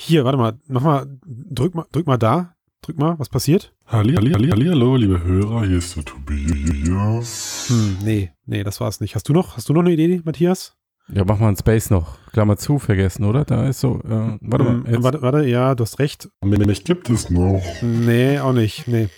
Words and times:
Hier, 0.00 0.24
warte 0.24 0.38
mal, 0.38 0.52
nochmal, 0.68 1.08
drück 1.26 1.74
mal, 1.74 1.84
drück 1.90 2.06
mal 2.06 2.18
da. 2.18 2.54
Drück 2.82 2.98
mal, 3.00 3.18
was 3.18 3.28
passiert? 3.28 3.74
Halli, 3.84 4.14
halli, 4.14 4.30
halli, 4.30 4.48
halli, 4.48 4.66
hallo, 4.68 4.94
liebe 4.94 5.24
Hörer, 5.24 5.66
hier 5.66 5.78
ist 5.78 5.96
der 5.96 6.04
Tobias. 6.04 7.66
Hm, 7.68 7.96
nee, 8.04 8.30
nee, 8.46 8.62
das 8.62 8.80
war's 8.80 9.00
nicht. 9.00 9.16
Hast 9.16 9.28
du 9.28 9.32
noch, 9.32 9.56
hast 9.56 9.68
du 9.68 9.72
noch 9.72 9.80
eine 9.80 9.90
Idee, 9.90 10.20
Matthias? 10.24 10.76
Ja, 11.12 11.24
mach 11.24 11.40
mal 11.40 11.48
einen 11.48 11.56
Space 11.56 11.90
noch. 11.90 12.16
Klammer 12.30 12.56
zu, 12.56 12.78
vergessen, 12.78 13.24
oder? 13.24 13.44
Da 13.44 13.66
ist 13.66 13.80
so, 13.80 13.96
äh, 14.04 14.38
warte 14.40 14.64
mal. 14.64 14.74
Hm, 14.74 14.86
Jetzt. 14.88 15.02
warte, 15.02 15.20
warte, 15.20 15.44
ja, 15.48 15.74
du 15.74 15.82
hast 15.82 15.98
recht. 15.98 16.28
Mich 16.44 16.84
gibt 16.84 17.10
es 17.10 17.28
noch. 17.28 17.60
Nee, 17.82 18.38
auch 18.38 18.52
nicht, 18.52 18.86
nee. 18.86 19.08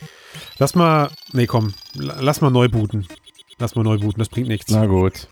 Lass 0.59 0.75
mal, 0.75 1.11
nee, 1.35 1.47
komm, 1.47 1.75
la- 1.95 2.17
lass 2.21 2.41
mal 2.41 2.51
neu 2.51 2.71
booten. 2.71 3.07
Lass 3.59 3.75
mal 3.75 3.83
neu 3.83 3.99
booten, 3.99 4.19
das 4.19 4.31
bringt 4.31 4.49
nichts. 4.49 4.73
Na 4.73 4.87
gut. 4.87 5.29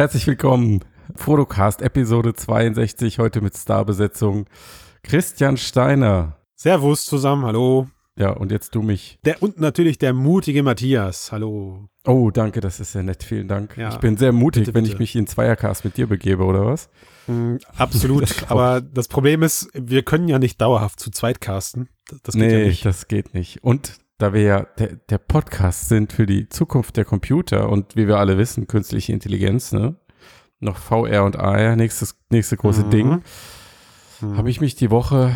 Herzlich 0.00 0.26
willkommen. 0.26 0.80
Fotocast 1.14 1.82
Episode 1.82 2.32
62, 2.32 3.18
heute 3.18 3.42
mit 3.42 3.54
Starbesetzung. 3.54 4.46
Christian 5.02 5.58
Steiner. 5.58 6.38
Servus 6.54 7.04
zusammen, 7.04 7.44
hallo. 7.44 7.86
Ja, 8.16 8.30
und 8.30 8.50
jetzt 8.50 8.74
du 8.74 8.80
mich. 8.80 9.18
Der, 9.26 9.42
und 9.42 9.60
natürlich 9.60 9.98
der 9.98 10.14
mutige 10.14 10.62
Matthias, 10.62 11.32
hallo. 11.32 11.90
Oh, 12.06 12.30
danke, 12.30 12.62
das 12.62 12.80
ist 12.80 12.92
sehr 12.92 13.02
nett. 13.02 13.22
Vielen 13.22 13.46
Dank. 13.46 13.76
Ja. 13.76 13.90
Ich 13.90 13.98
bin 13.98 14.16
sehr 14.16 14.32
mutig, 14.32 14.62
Bitte, 14.62 14.74
wenn 14.74 14.84
bitte. 14.84 14.94
ich 14.94 15.00
mich 15.00 15.16
in 15.16 15.26
Zweiercast 15.26 15.84
mit 15.84 15.98
dir 15.98 16.06
begebe, 16.06 16.44
oder 16.44 16.64
was? 16.64 16.88
Hm, 17.26 17.58
absolut, 17.76 18.22
Das 18.22 18.44
aber 18.50 18.80
das 18.80 19.06
Problem 19.06 19.42
ist, 19.42 19.68
wir 19.74 20.02
können 20.02 20.28
ja 20.28 20.38
nicht 20.38 20.62
dauerhaft 20.62 20.98
zu 20.98 21.10
zweit 21.10 21.42
casten. 21.42 21.90
Das, 22.08 22.22
das 22.22 22.34
geht 22.36 22.42
nee, 22.42 22.58
ja 22.58 22.66
nicht. 22.68 22.86
das 22.86 23.06
geht 23.06 23.34
nicht. 23.34 23.62
Und 23.62 23.98
da 24.20 24.32
wir 24.32 24.42
ja 24.42 24.62
der, 24.78 24.96
der 25.08 25.18
Podcast 25.18 25.88
sind 25.88 26.12
für 26.12 26.26
die 26.26 26.48
Zukunft 26.48 26.96
der 26.96 27.04
Computer 27.04 27.68
und 27.68 27.96
wie 27.96 28.06
wir 28.06 28.18
alle 28.18 28.38
wissen, 28.38 28.66
künstliche 28.66 29.12
Intelligenz, 29.12 29.72
ne? 29.72 29.96
Noch 30.60 30.76
VR 30.76 31.24
und 31.24 31.36
AR, 31.38 31.74
nächstes, 31.76 32.16
nächste 32.30 32.56
große 32.56 32.84
Mhm. 32.84 32.90
Ding, 32.90 33.22
Hm, 34.20 34.36
habe 34.36 34.50
ich 34.50 34.60
mich 34.60 34.74
die 34.74 34.90
Woche 34.90 35.34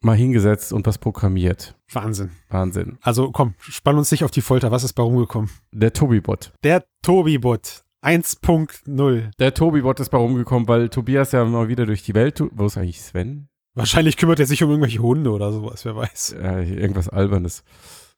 mal 0.00 0.16
hingesetzt 0.16 0.72
und 0.72 0.86
was 0.86 0.98
programmiert. 0.98 1.76
Wahnsinn. 1.92 2.30
Wahnsinn. 2.48 2.98
Also 3.02 3.32
komm, 3.32 3.54
spann 3.58 3.98
uns 3.98 4.12
nicht 4.12 4.22
auf 4.22 4.30
die 4.30 4.42
Folter, 4.42 4.70
was 4.70 4.84
ist 4.84 4.92
bei 4.92 5.02
rumgekommen? 5.02 5.50
Der 5.72 5.92
Tobi-Bot. 5.92 6.52
Der 6.62 6.84
Tobi-Bot 7.02 7.82
1.0. 8.02 9.30
Der 9.40 9.54
Tobi-Bot 9.54 9.98
ist 9.98 10.10
bei 10.10 10.18
rumgekommen, 10.18 10.68
weil 10.68 10.88
Tobias 10.88 11.32
ja 11.32 11.44
mal 11.44 11.66
wieder 11.66 11.84
durch 11.86 12.04
die 12.04 12.14
Welt, 12.14 12.40
wo 12.52 12.66
ist 12.66 12.78
eigentlich 12.78 13.02
Sven? 13.02 13.47
Wahrscheinlich 13.78 14.16
kümmert 14.16 14.40
er 14.40 14.46
sich 14.46 14.62
um 14.62 14.70
irgendwelche 14.70 14.98
Hunde 15.00 15.30
oder 15.30 15.52
sowas, 15.52 15.84
wer 15.84 15.96
weiß. 15.96 16.32
Äh, 16.40 16.74
irgendwas 16.74 17.08
Albernes. 17.08 17.64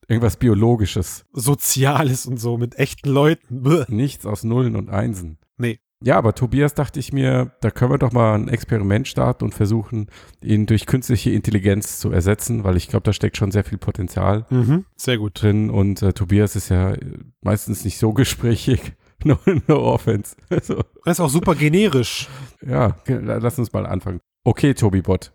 Irgendwas 0.08 0.36
Biologisches. 0.36 1.24
Soziales 1.32 2.26
und 2.26 2.38
so 2.38 2.56
mit 2.58 2.78
echten 2.78 3.10
Leuten. 3.10 3.62
Bäh. 3.62 3.84
Nichts 3.88 4.26
aus 4.26 4.42
Nullen 4.44 4.74
und 4.76 4.88
Einsen. 4.90 5.38
Nee. 5.58 5.78
Ja, 6.02 6.16
aber 6.16 6.34
Tobias 6.34 6.72
dachte 6.72 6.98
ich 6.98 7.12
mir, 7.12 7.52
da 7.60 7.70
können 7.70 7.90
wir 7.92 7.98
doch 7.98 8.10
mal 8.12 8.34
ein 8.34 8.48
Experiment 8.48 9.06
starten 9.06 9.44
und 9.44 9.54
versuchen, 9.54 10.06
ihn 10.42 10.64
durch 10.64 10.86
künstliche 10.86 11.30
Intelligenz 11.30 11.98
zu 11.98 12.10
ersetzen, 12.10 12.64
weil 12.64 12.78
ich 12.78 12.88
glaube, 12.88 13.02
da 13.04 13.12
steckt 13.12 13.36
schon 13.36 13.50
sehr 13.50 13.64
viel 13.64 13.76
Potenzial 13.76 14.46
Mhm, 14.48 14.86
sehr 14.96 15.18
gut. 15.18 15.42
drin 15.42 15.68
und 15.68 16.00
äh, 16.00 16.14
Tobias 16.14 16.56
ist 16.56 16.70
ja 16.70 16.94
meistens 17.42 17.84
nicht 17.84 17.98
so 17.98 18.12
gesprächig. 18.12 18.94
No, 19.22 19.36
no 19.68 19.76
offense. 19.84 20.34
Also, 20.48 20.76
Das 21.04 21.18
ist 21.18 21.20
auch 21.20 21.28
super 21.28 21.54
generisch. 21.54 22.26
ja, 22.66 22.96
lass 23.06 23.58
uns 23.58 23.70
mal 23.70 23.84
anfangen. 23.84 24.20
Okay, 24.44 24.72
Tobi-Bot. 24.72 25.34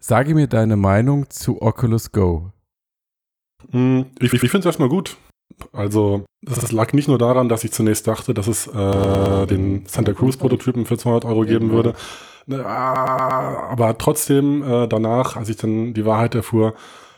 Sage 0.00 0.34
mir 0.34 0.46
deine 0.46 0.76
Meinung 0.76 1.28
zu 1.28 1.60
Oculus 1.60 2.12
Go. 2.12 2.52
Hm, 3.70 4.06
Ich, 4.20 4.32
ich, 4.32 4.42
ich 4.42 4.50
finde 4.50 4.60
es 4.60 4.66
erstmal 4.66 4.88
gut. 4.88 5.16
Also, 5.72 6.24
das, 6.42 6.70
lag 6.72 6.92
nicht 6.92 7.08
nur 7.08 7.18
daran, 7.18 7.48
dass 7.48 7.64
ich 7.64 7.72
zunächst 7.72 8.06
dachte, 8.06 8.32
dass 8.32 8.46
es 8.46 8.66
äh, 8.68 9.46
den 9.46 9.86
Santa 9.86 10.12
Cruz-Prototypen 10.12 10.86
für 10.86 10.96
200 10.96 11.24
Euro 11.24 11.42
geben 11.42 11.70
würde. 11.70 11.94
Ne, 12.46 12.64
ah, 12.64 13.70
Aber 13.70 13.98
trotzdem 13.98 14.62
äh, 14.62 14.86
danach, 14.86 15.36
als 15.36 15.48
ich 15.48 15.56
dann 15.56 15.94
die 15.94 16.06
Wahrheit 16.06 16.34
erfuhr 16.34 16.74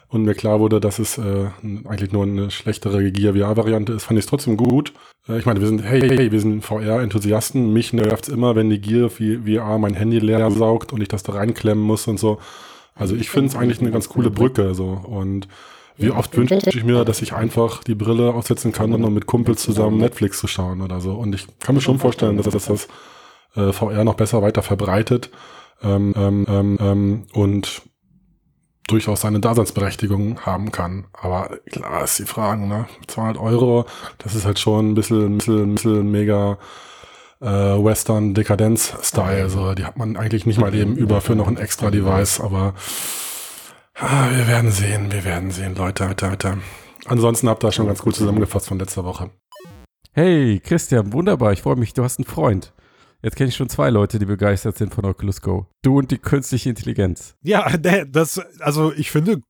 und 0.09 0.25
mir 0.25 0.35
klar 0.35 0.59
wurde, 0.59 0.81
dass 0.81 0.99
es 0.99 1.19
äh, 1.19 1.49
eigentlich 1.85 2.13
nur 2.13 2.25
eine 2.25 2.51
schlechtere 2.51 3.13
Gear-VR-Variante 3.13 3.93
ist, 3.93 4.05
fand 4.05 4.19
ich 4.19 4.25
es 4.25 4.31
trotzdem 4.31 4.57
gut. 4.57 4.93
Äh, 5.29 5.39
ich 5.39 5.47
meine, 5.47 5.61
wir 5.61 5.69
sind, 5.69 5.85
hey, 5.85 6.01
hey, 6.01 6.33
wir 6.33 6.41
sind 6.41 6.65
VR-Enthusiasten. 6.65 7.73
Mich 7.73 7.93
nervt's 7.93 8.29
immer, 8.29 8.57
wenn 8.57 8.71
die 8.71 8.81
Gear 8.81 9.11
VR 9.11 9.79
mein 9.79 9.95
Handy 9.95 10.19
leer 10.19 10.51
saugt 10.51 10.93
und 10.93 11.03
ich 11.03 11.09
das 11.09 11.23
da 11.23 11.33
reinklemmen 11.35 11.85
muss 11.85 12.09
und 12.09 12.19
so. 12.19 12.39
Also 13.01 13.17
ich 13.17 13.31
finde 13.31 13.49
es 13.49 13.57
eigentlich 13.57 13.81
eine 13.81 13.91
ganz 13.91 14.09
coole 14.09 14.31
Brücke. 14.31 14.75
so 14.75 15.01
Und 15.05 15.49
wie 15.97 16.11
oft 16.11 16.37
wünsche 16.37 16.57
ich 16.67 16.85
mir, 16.85 17.05
dass 17.05 17.23
ich 17.23 17.33
einfach 17.35 17.83
die 17.83 17.95
Brille 17.95 18.33
aufsetzen 18.33 18.73
kann, 18.73 18.93
um 18.93 19.13
mit 19.13 19.27
Kumpels 19.27 19.63
zusammen 19.63 19.99
Netflix 19.99 20.39
zu 20.39 20.47
schauen 20.47 20.83
oder 20.83 21.01
so. 21.01 21.15
Und 21.15 21.35
ich 21.35 21.47
kann 21.59 21.75
mir 21.75 21.81
schon 21.81 21.99
vorstellen, 21.99 22.37
dass 22.37 22.49
das, 22.49 22.67
das 22.67 22.89
äh, 23.57 23.73
VR 23.73 24.05
noch 24.05 24.15
besser 24.15 24.43
weiter 24.43 24.63
verbreitet 24.63 25.31
ähm, 25.83 26.15
ähm, 26.17 26.47
ähm, 26.49 26.79
ähm, 26.81 27.27
und 27.33 27.83
durchaus 28.87 29.21
seine 29.21 29.41
Daseinsberechtigung 29.41 30.41
haben 30.41 30.73
kann. 30.73 31.07
Aber 31.13 31.59
klar 31.71 32.05
ist 32.05 32.19
die 32.19 32.25
Frage, 32.25 32.67
ne? 32.67 32.87
200 33.07 33.39
Euro, 33.39 33.87
das 34.19 34.35
ist 34.35 34.45
halt 34.45 34.59
schon 34.59 34.91
ein 34.91 34.95
bisschen, 34.95 35.35
ein 35.35 35.39
bisschen, 35.39 35.63
ein 35.63 35.75
bisschen 35.75 36.11
mega 36.11 36.59
äh, 37.41 37.47
Western 37.47 38.35
Dekadenz-Style. 38.35 39.49
So, 39.49 39.75
die 39.75 39.85
hat 39.85 39.97
man 39.97 40.17
eigentlich 40.17 40.47
nicht 40.47 40.61
mal 40.61 40.75
eben 40.75 40.97
über 40.97 41.21
für 41.21 41.35
noch 41.35 41.49
ein 41.49 41.57
extra 41.57 41.91
Device, 41.91 42.41
aber 42.41 42.75
ah, 43.95 44.29
wir 44.31 44.47
werden 44.47 44.71
sehen, 44.71 45.13
wir 45.13 45.25
werden 45.25 45.51
sehen, 45.51 45.75
Leute, 45.75 46.07
Leute, 46.07 46.29
Leute. 46.29 46.59
Ansonsten 47.07 47.49
habt 47.49 47.65
ihr 47.65 47.73
schon 47.73 47.87
ganz 47.87 48.03
gut 48.03 48.15
zusammengefasst 48.15 48.69
von 48.69 48.79
letzter 48.79 49.05
Woche. 49.05 49.31
Hey, 50.13 50.61
Christian, 50.63 51.13
wunderbar. 51.13 51.53
Ich 51.53 51.63
freue 51.63 51.77
mich, 51.77 51.95
du 51.95 52.03
hast 52.03 52.19
einen 52.19 52.27
Freund. 52.27 52.73
Jetzt 53.23 53.37
kenne 53.37 53.49
ich 53.49 53.57
schon 53.57 53.69
zwei 53.69 53.91
Leute, 53.91 54.19
die 54.19 54.25
begeistert 54.25 54.79
sind 54.79 54.95
von 54.95 55.05
Oculus 55.05 55.43
Go. 55.43 55.67
Du 55.83 55.99
und 55.99 56.11
die 56.11 56.19
künstliche 56.19 56.71
Intelligenz. 56.71 57.37
Ja, 57.43 57.77
das, 58.07 58.41
also 58.61 58.93
ich 58.93 59.11
finde 59.11 59.43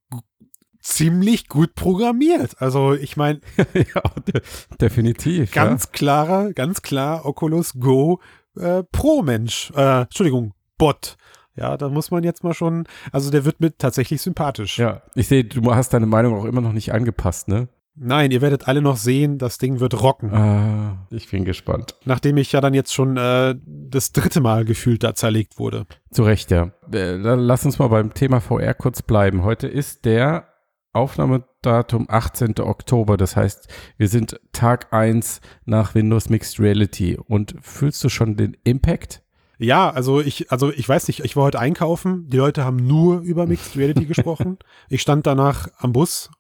ziemlich 0.81 1.49
gut 1.49 1.75
programmiert. 1.75 2.61
Also 2.61 2.95
ich 2.95 3.17
meine, 3.17 3.41
ja, 3.75 4.03
de 4.27 4.41
definitiv. 4.81 5.53
ganz 5.53 5.93
klarer, 5.93 6.53
ganz 6.53 6.83
klar 6.83 7.25
Oculus 7.27 7.75
Go 7.79 8.21
äh, 8.57 8.83
Pro-Mensch. 8.91 9.73
Äh, 9.77 10.03
Entschuldigung, 10.03 10.55
Bot. 10.79 11.17
Ja, 11.57 11.77
da 11.77 11.89
muss 11.89 12.11
man 12.11 12.25
jetzt 12.25 12.43
mal 12.45 12.55
schon, 12.55 12.85
also 13.13 13.31
der 13.31 13.45
wird 13.45 13.61
mir 13.61 13.77
tatsächlich 13.77 14.23
sympathisch. 14.23 14.79
ja. 14.79 14.89
ja, 14.89 15.03
ich 15.15 15.29
sehe, 15.29 15.45
du 15.45 15.75
hast 15.75 15.93
deine 15.93 16.07
Meinung 16.07 16.35
auch 16.35 16.45
immer 16.45 16.61
noch 16.61 16.73
nicht 16.73 16.93
angepasst, 16.95 17.49
ne? 17.49 17.69
Nein, 17.97 18.31
ihr 18.31 18.41
werdet 18.41 18.67
alle 18.67 18.81
noch 18.81 18.97
sehen, 18.97 19.37
das 19.37 19.59
Ding 19.59 19.81
wird 19.81 20.01
rocken. 20.01 20.33
Ah, 20.33 21.07
ich 21.11 21.29
bin 21.29 21.45
gespannt. 21.45 21.97
Nachdem 22.07 22.39
ich 22.39 22.53
ja 22.53 22.61
dann 22.63 22.73
jetzt 22.73 22.95
schon 22.95 23.17
äh, 23.19 23.57
das 23.67 24.13
dritte 24.13 24.41
Mal 24.41 24.65
gefühlt 24.65 25.03
da 25.03 25.15
zerlegt 25.15 25.59
wurde. 25.59 25.85
Zu 26.11 26.23
Recht, 26.23 26.51
ja. 26.51 26.71
Äh, 26.91 27.21
Dann 27.21 27.41
lass 27.41 27.67
uns 27.67 27.79
mal 27.79 27.89
beim 27.89 28.15
Thema 28.15 28.41
VR 28.41 28.73
kurz 28.75 29.03
bleiben. 29.03 29.43
Heute 29.45 29.67
ist 29.67 30.07
der 30.07 30.47
Aufnahmedatum 30.93 32.07
18. 32.09 32.59
Oktober. 32.61 33.17
Das 33.17 33.37
heißt, 33.37 33.69
wir 33.97 34.09
sind 34.09 34.41
Tag 34.53 34.93
1 34.93 35.41
nach 35.65 35.95
Windows 35.95 36.29
Mixed 36.29 36.59
Reality. 36.59 37.17
Und 37.17 37.55
fühlst 37.61 38.03
du 38.03 38.09
schon 38.09 38.37
den 38.37 38.57
Impact? 38.65 39.23
Ja, 39.59 39.91
also 39.91 40.21
ich, 40.21 40.51
also 40.51 40.73
ich 40.73 40.89
weiß 40.89 41.09
nicht, 41.09 41.21
ich 41.21 41.37
war 41.37 41.45
heute 41.45 41.61
einkaufen, 41.61 42.29
die 42.31 42.39
Leute 42.39 42.65
haben 42.65 42.77
nur 42.77 43.21
über 43.21 43.47
Mixed 43.47 43.77
Reality 43.77 44.07
gesprochen. 44.07 44.59
Ich 44.89 45.03
stand 45.03 45.27
danach 45.27 45.69
am 45.79 45.93
Bus, 45.93 46.31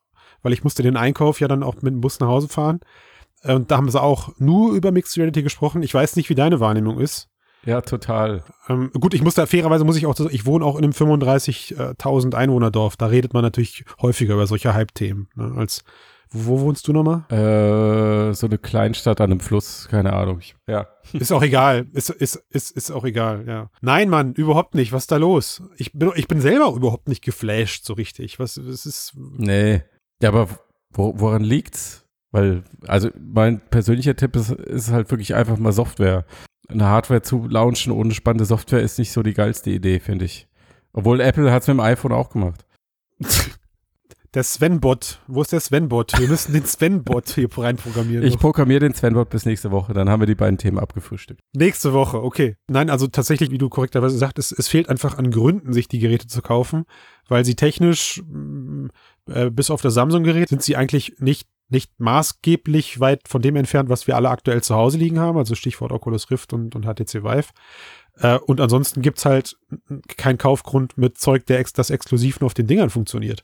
weil 0.43 0.53
ich 0.53 0.65
musste 0.65 0.83
den 0.83 0.97
Einkauf 0.97 1.39
ja 1.41 1.47
dann 1.47 1.63
auch 1.63 1.77
mit 1.77 1.93
dem 1.93 2.01
Bus 2.01 2.19
nach 2.21 2.29
Hause 2.29 2.49
fahren. 2.49 2.81
Und 3.43 3.71
da 3.71 3.77
haben 3.77 3.91
sie 3.91 4.01
auch 4.01 4.33
nur 4.39 4.73
über 4.75 4.91
Mixed 4.91 5.17
Reality 5.17 5.43
gesprochen. 5.43 5.83
Ich 5.83 5.95
weiß 5.95 6.17
nicht, 6.17 6.29
wie 6.29 6.35
deine 6.35 6.61
Wahrnehmung 6.61 6.99
ist. 6.99 7.30
Ja, 7.65 7.81
total. 7.83 8.43
Ähm, 8.69 8.91
gut, 8.99 9.15
ich 9.15 9.23
muss 9.23 9.35
da 9.35 9.47
fairerweise 9.47 9.85
muss 9.85 9.97
ich 9.97 10.07
auch, 10.07 10.19
ich 10.31 10.47
wohne 10.47 10.65
auch 10.65 10.77
in 10.77 10.85
einem 10.85 10.93
35.000 10.93 12.35
Einwohnerdorf. 12.35 12.97
Da 12.97 13.07
redet 13.07 13.35
man 13.35 13.43
natürlich 13.43 13.85
häufiger 14.01 14.35
über 14.35 14.47
solche 14.47 14.75
Hype-Themen. 14.75 15.29
Ne, 15.35 15.53
als 15.57 15.85
wo 16.33 16.61
wohnst 16.61 16.87
du 16.87 16.93
nochmal? 16.93 17.25
Äh, 17.29 18.35
so 18.35 18.47
eine 18.47 18.59
Kleinstadt 18.59 19.21
an 19.21 19.33
einem 19.33 19.41
Fluss, 19.41 19.89
keine 19.91 20.13
Ahnung. 20.13 20.39
Ich, 20.39 20.55
ja. 20.69 20.87
Ist 21.13 21.33
auch 21.33 21.43
egal. 21.43 21.89
Ist, 21.93 22.11
ist, 22.11 22.37
ist, 22.51 22.71
ist 22.71 22.91
auch 22.93 23.05
egal, 23.05 23.47
ja. 23.49 23.69
Nein, 23.81 24.09
Mann, 24.09 24.35
überhaupt 24.35 24.77
nicht. 24.77 24.93
Was 24.93 25.05
ist 25.05 25.13
da 25.13 25.17
los? 25.17 25.61
Ich 25.77 25.93
bin, 25.93 26.13
ich 26.15 26.29
bin 26.29 26.41
selber 26.41 26.73
überhaupt 26.75 27.09
nicht 27.09 27.25
geflasht 27.25 27.85
so 27.85 27.95
richtig. 27.95 28.39
Was, 28.39 28.61
was 28.65 28.87
ist. 28.87 29.15
Nee. 29.17 29.83
Ja, 30.23 30.29
aber 30.29 30.49
wo, 30.93 31.19
woran 31.19 31.43
liegt's? 31.43 32.00
Weil, 32.33 32.63
also 32.87 33.11
mein 33.19 33.61
persönlicher 33.71 34.17
Tipp 34.17 34.37
ist, 34.37 34.51
ist 34.51 34.91
halt 34.91 35.11
wirklich 35.11 35.35
einfach 35.35 35.59
mal 35.59 35.73
Software. 35.73 36.25
Eine 36.69 36.87
Hardware 36.87 37.23
zu 37.23 37.49
launchen 37.49 37.93
ohne 37.93 38.15
spannende 38.15 38.45
Software 38.45 38.81
ist 38.81 38.99
nicht 38.99 39.13
so 39.13 39.23
die 39.23 39.35
geilste 39.35 39.71
Idee, 39.71 39.99
finde 39.99 40.27
ich. 40.27 40.47
Obwohl 40.93 41.21
Apple 41.21 41.51
hat 41.51 41.63
es 41.63 41.69
mit 41.69 41.77
dem 41.77 41.81
iPhone 41.81 42.13
auch 42.13 42.31
gemacht. 42.31 42.65
Der 44.35 44.45
Sven-Bot. 44.45 45.19
Wo 45.27 45.43
ist 45.43 45.51
der 45.51 45.59
Sven-Bot? 45.59 46.17
Wir 46.21 46.29
müssen 46.29 46.53
den 46.53 46.65
Sven-Bot 46.65 47.31
hier 47.31 47.49
reinprogrammieren. 47.51 48.25
Ich 48.25 48.39
programmiere 48.39 48.79
den 48.79 48.95
Sven-Bot 48.95 49.29
bis 49.29 49.45
nächste 49.45 49.73
Woche, 49.73 49.93
dann 49.93 50.09
haben 50.09 50.21
wir 50.21 50.29
die 50.29 50.37
beiden 50.37 50.57
Themen 50.57 50.79
abgefrühstückt. 50.79 51.41
Nächste 51.53 51.93
Woche, 51.93 52.23
okay. 52.23 52.55
Nein, 52.69 52.91
also 52.91 53.09
tatsächlich, 53.09 53.51
wie 53.51 53.59
du 53.59 53.69
korrekterweise 53.69 54.17
sagtest, 54.17 54.57
es 54.57 54.69
fehlt 54.69 54.89
einfach 54.89 55.19
an 55.19 55.33
Gründen, 55.33 55.73
sich 55.73 55.89
die 55.89 55.99
Geräte 55.99 56.29
zu 56.29 56.43
kaufen, 56.43 56.85
weil 57.27 57.45
sie 57.45 57.57
technisch, 57.57 58.23
äh, 59.27 59.51
bis 59.51 59.69
auf 59.69 59.83
das 59.83 59.95
Samsung-Gerät, 59.95 60.49
sind 60.49 60.63
sie 60.63 60.77
eigentlich 60.77 61.17
nicht 61.19 61.49
nicht 61.71 61.99
maßgeblich 61.99 63.01
weit 63.01 63.29
von 63.29 63.43
dem 63.43 63.57
entfernt, 63.57 63.89
was 63.89 64.07
wir 64.07 64.17
alle 64.17 64.31
aktuell 64.31 64.63
zu 64.63 64.75
Hause 64.75 64.99
liegen 64.99 65.19
haben, 65.19 65.39
also 65.39 65.55
Stichwort 65.55 65.93
Oculus 65.93 66.31
Rift 66.31 66.53
und, 66.53 66.75
und 66.75 66.85
HTC 66.85 67.23
Vive. 67.23 67.49
Äh, 68.19 68.39
und 68.39 68.61
ansonsten 68.61 69.03
gibt's 69.03 69.25
halt 69.25 69.57
keinen 70.17 70.39
Kaufgrund 70.39 70.99
mit 70.99 71.19
Zeug, 71.19 71.47
der 71.47 71.59
ex 71.59 71.73
das 71.73 71.91
exklusiv 71.91 72.41
nur 72.41 72.47
auf 72.47 72.55
den 72.55 72.67
Dingern 72.67 72.91
funktioniert. 72.91 73.43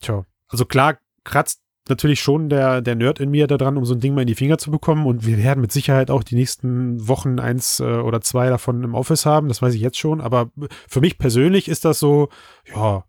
Tja, 0.00 0.24
also 0.48 0.64
klar 0.64 0.98
kratzt 1.24 1.62
natürlich 1.88 2.20
schon 2.20 2.48
der, 2.48 2.80
der 2.80 2.94
Nerd 2.94 3.20
in 3.20 3.30
mir 3.30 3.46
daran, 3.46 3.76
um 3.76 3.84
so 3.84 3.94
ein 3.94 4.00
Ding 4.00 4.14
mal 4.14 4.22
in 4.22 4.26
die 4.26 4.34
Finger 4.34 4.58
zu 4.58 4.70
bekommen. 4.70 5.06
Und 5.06 5.26
wir 5.26 5.38
werden 5.38 5.60
mit 5.60 5.72
Sicherheit 5.72 6.10
auch 6.10 6.22
die 6.22 6.34
nächsten 6.34 7.06
Wochen 7.06 7.38
eins 7.38 7.80
äh, 7.80 7.84
oder 7.84 8.20
zwei 8.20 8.48
davon 8.48 8.82
im 8.82 8.94
Office 8.94 9.26
haben. 9.26 9.48
Das 9.48 9.62
weiß 9.62 9.74
ich 9.74 9.80
jetzt 9.80 9.98
schon. 9.98 10.20
Aber 10.20 10.50
für 10.88 11.00
mich 11.00 11.18
persönlich 11.18 11.68
ist 11.68 11.84
das 11.84 11.98
so, 11.98 12.28
ja, 12.74 13.04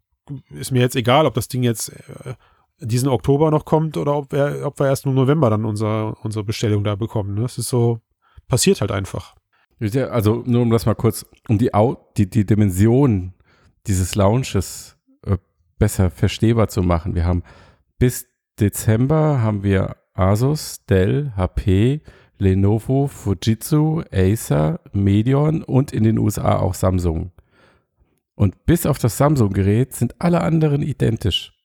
ist 0.51 0.71
mir 0.71 0.81
jetzt 0.81 0.95
egal, 0.95 1.25
ob 1.25 1.33
das 1.33 1.47
Ding 1.47 1.63
jetzt 1.63 1.89
äh, 1.89 2.35
diesen 2.79 3.09
Oktober 3.09 3.51
noch 3.51 3.65
kommt 3.65 3.97
oder 3.97 4.15
ob 4.15 4.31
wir, 4.31 4.61
ob 4.63 4.79
wir 4.79 4.87
erst 4.87 5.05
im 5.05 5.15
November 5.15 5.49
dann 5.49 5.65
unser, 5.65 6.15
unsere 6.23 6.43
Bestellung 6.43 6.83
da 6.83 6.95
bekommen. 6.95 7.33
Ne? 7.33 7.41
Das 7.41 7.57
ist 7.57 7.69
so, 7.69 7.99
passiert 8.47 8.81
halt 8.81 8.91
einfach. 8.91 9.35
Also 9.79 10.43
nur 10.45 10.61
um 10.61 10.71
das 10.71 10.85
mal 10.85 10.95
kurz, 10.95 11.25
um 11.47 11.57
die, 11.57 11.71
die, 12.17 12.29
die 12.29 12.45
Dimension 12.45 13.33
dieses 13.85 14.15
Launches 14.15 14.97
äh, 15.25 15.37
besser 15.77 16.09
verstehbar 16.09 16.67
zu 16.67 16.81
machen. 16.81 17.15
Wir 17.15 17.25
haben 17.25 17.43
bis 17.99 18.27
Dezember 18.59 19.41
haben 19.41 19.63
wir 19.63 19.97
Asus, 20.13 20.83
Dell, 20.85 21.31
HP, 21.35 22.01
Lenovo, 22.39 23.07
Fujitsu, 23.07 24.03
Acer, 24.11 24.79
Medion 24.93 25.63
und 25.63 25.93
in 25.93 26.03
den 26.03 26.17
USA 26.17 26.57
auch 26.57 26.73
Samsung. 26.73 27.31
Und 28.35 28.65
bis 28.65 28.85
auf 28.85 28.99
das 28.99 29.17
Samsung-Gerät 29.17 29.93
sind 29.95 30.15
alle 30.19 30.41
anderen 30.41 30.81
identisch. 30.81 31.56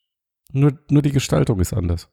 Nur, 0.53 0.79
nur 0.91 1.03
die 1.03 1.13
Gestaltung 1.13 1.61
ist 1.61 1.73
anders. 1.73 2.09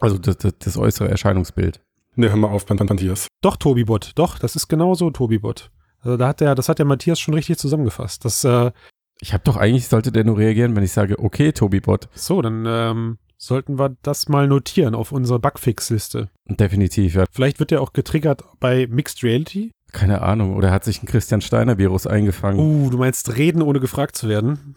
Also 0.00 0.18
das, 0.18 0.38
das, 0.38 0.52
das 0.58 0.76
äußere 0.76 1.08
Erscheinungsbild. 1.08 1.80
Ne, 2.14 2.28
hör 2.28 2.36
mal 2.36 2.48
auf, 2.48 2.68
Matthias. 2.68 3.28
Doch, 3.40 3.56
Tobibot, 3.56 4.12
doch, 4.16 4.38
das 4.38 4.56
ist 4.56 4.68
genauso 4.68 5.10
Tobibot. 5.10 5.70
Also 6.00 6.16
da 6.16 6.28
hat 6.28 6.40
der, 6.40 6.54
das 6.54 6.68
hat 6.68 6.78
der 6.78 6.86
Matthias 6.86 7.20
schon 7.20 7.34
richtig 7.34 7.58
zusammengefasst. 7.58 8.24
Das, 8.24 8.44
äh, 8.44 8.72
ich 9.20 9.32
habe 9.32 9.44
doch 9.44 9.56
eigentlich, 9.56 9.88
sollte 9.88 10.12
der 10.12 10.24
nur 10.24 10.38
reagieren, 10.38 10.76
wenn 10.76 10.84
ich 10.84 10.92
sage, 10.92 11.18
okay, 11.18 11.52
Tobibot. 11.52 12.08
So, 12.14 12.42
dann 12.42 12.64
ähm, 12.66 13.18
sollten 13.36 13.78
wir 13.78 13.96
das 14.02 14.28
mal 14.28 14.46
notieren 14.46 14.94
auf 14.94 15.12
unserer 15.12 15.38
Bugfix-Liste. 15.38 16.28
Definitiv, 16.48 17.14
ja. 17.14 17.24
Vielleicht 17.30 17.60
wird 17.60 17.70
der 17.70 17.80
auch 17.82 17.92
getriggert 17.92 18.44
bei 18.60 18.86
Mixed 18.88 19.22
Reality. 19.22 19.70
Keine 19.92 20.22
Ahnung, 20.22 20.54
oder 20.54 20.70
hat 20.70 20.84
sich 20.84 21.02
ein 21.02 21.06
Christian 21.06 21.40
Steiner-Virus 21.40 22.06
eingefangen. 22.06 22.58
Uh, 22.58 22.90
du 22.90 22.98
meinst 22.98 23.36
reden, 23.36 23.62
ohne 23.62 23.80
gefragt 23.80 24.16
zu 24.16 24.28
werden? 24.28 24.76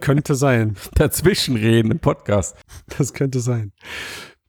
Könnte 0.00 0.34
sein. 0.34 0.76
Dazwischenreden 0.94 1.90
im 1.90 1.98
Podcast. 1.98 2.56
Das 2.98 3.12
könnte 3.12 3.40
sein. 3.40 3.72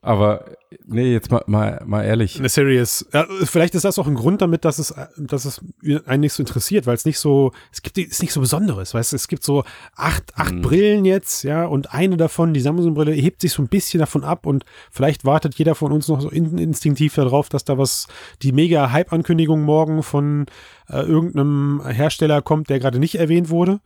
Aber 0.06 0.46
nee, 0.86 1.12
jetzt 1.12 1.32
mal, 1.32 1.44
mal, 1.48 1.82
mal 1.84 2.04
ehrlich. 2.04 2.38
Eine 2.38 2.48
Series. 2.48 3.08
Ja, 3.12 3.26
vielleicht 3.44 3.74
ist 3.74 3.86
das 3.86 3.98
auch 3.98 4.06
ein 4.06 4.14
Grund 4.14 4.40
damit, 4.40 4.64
dass 4.64 4.78
es, 4.78 4.94
dass 5.18 5.46
es 5.46 5.62
einen 6.06 6.22
nicht 6.22 6.34
so 6.34 6.44
interessiert, 6.44 6.86
weil 6.86 6.94
es 6.94 7.06
nicht 7.06 7.18
so, 7.18 7.54
es 7.74 7.82
gibt, 7.82 7.98
ist 7.98 8.22
nicht 8.22 8.32
so 8.32 8.40
Besonderes, 8.40 8.94
weißt 8.94 9.14
du, 9.14 9.16
es 9.16 9.28
gibt 9.28 9.44
so 9.44 9.64
acht, 9.96 10.38
acht 10.38 10.52
hm. 10.52 10.62
Brillen 10.62 11.06
jetzt, 11.06 11.44
ja, 11.44 11.66
und 11.66 11.92
eine 11.92 12.18
davon, 12.18 12.54
die 12.54 12.60
Samsung-Brille, 12.60 13.14
hebt 13.14 13.42
sich 13.42 13.54
so 13.54 13.64
ein 13.64 13.68
bisschen 13.68 14.00
davon 14.00 14.24
ab 14.24 14.46
und 14.46 14.64
vielleicht 14.92 15.26
wartet 15.26 15.56
jeder 15.56 15.74
von 15.74 15.92
uns 15.92 16.08
noch 16.08 16.22
so 16.22 16.30
in, 16.30 16.60
instinktiv 16.60 17.16
darauf, 17.16 17.50
dass 17.50 17.66
da 17.66 17.80
was, 17.80 18.06
die 18.44 18.52
mega 18.52 18.92
Hype-Ankündigung 18.92 19.64
morgen 19.64 20.04
von 20.04 20.46
äh, 20.88 21.00
irgendeinem 21.00 21.82
Hersteller 21.84 22.44
kommt, 22.44 22.70
der 22.70 22.78
gerade 22.78 23.00
nicht 23.00 23.16
erwähnt 23.16 23.50
wurde. 23.50 23.80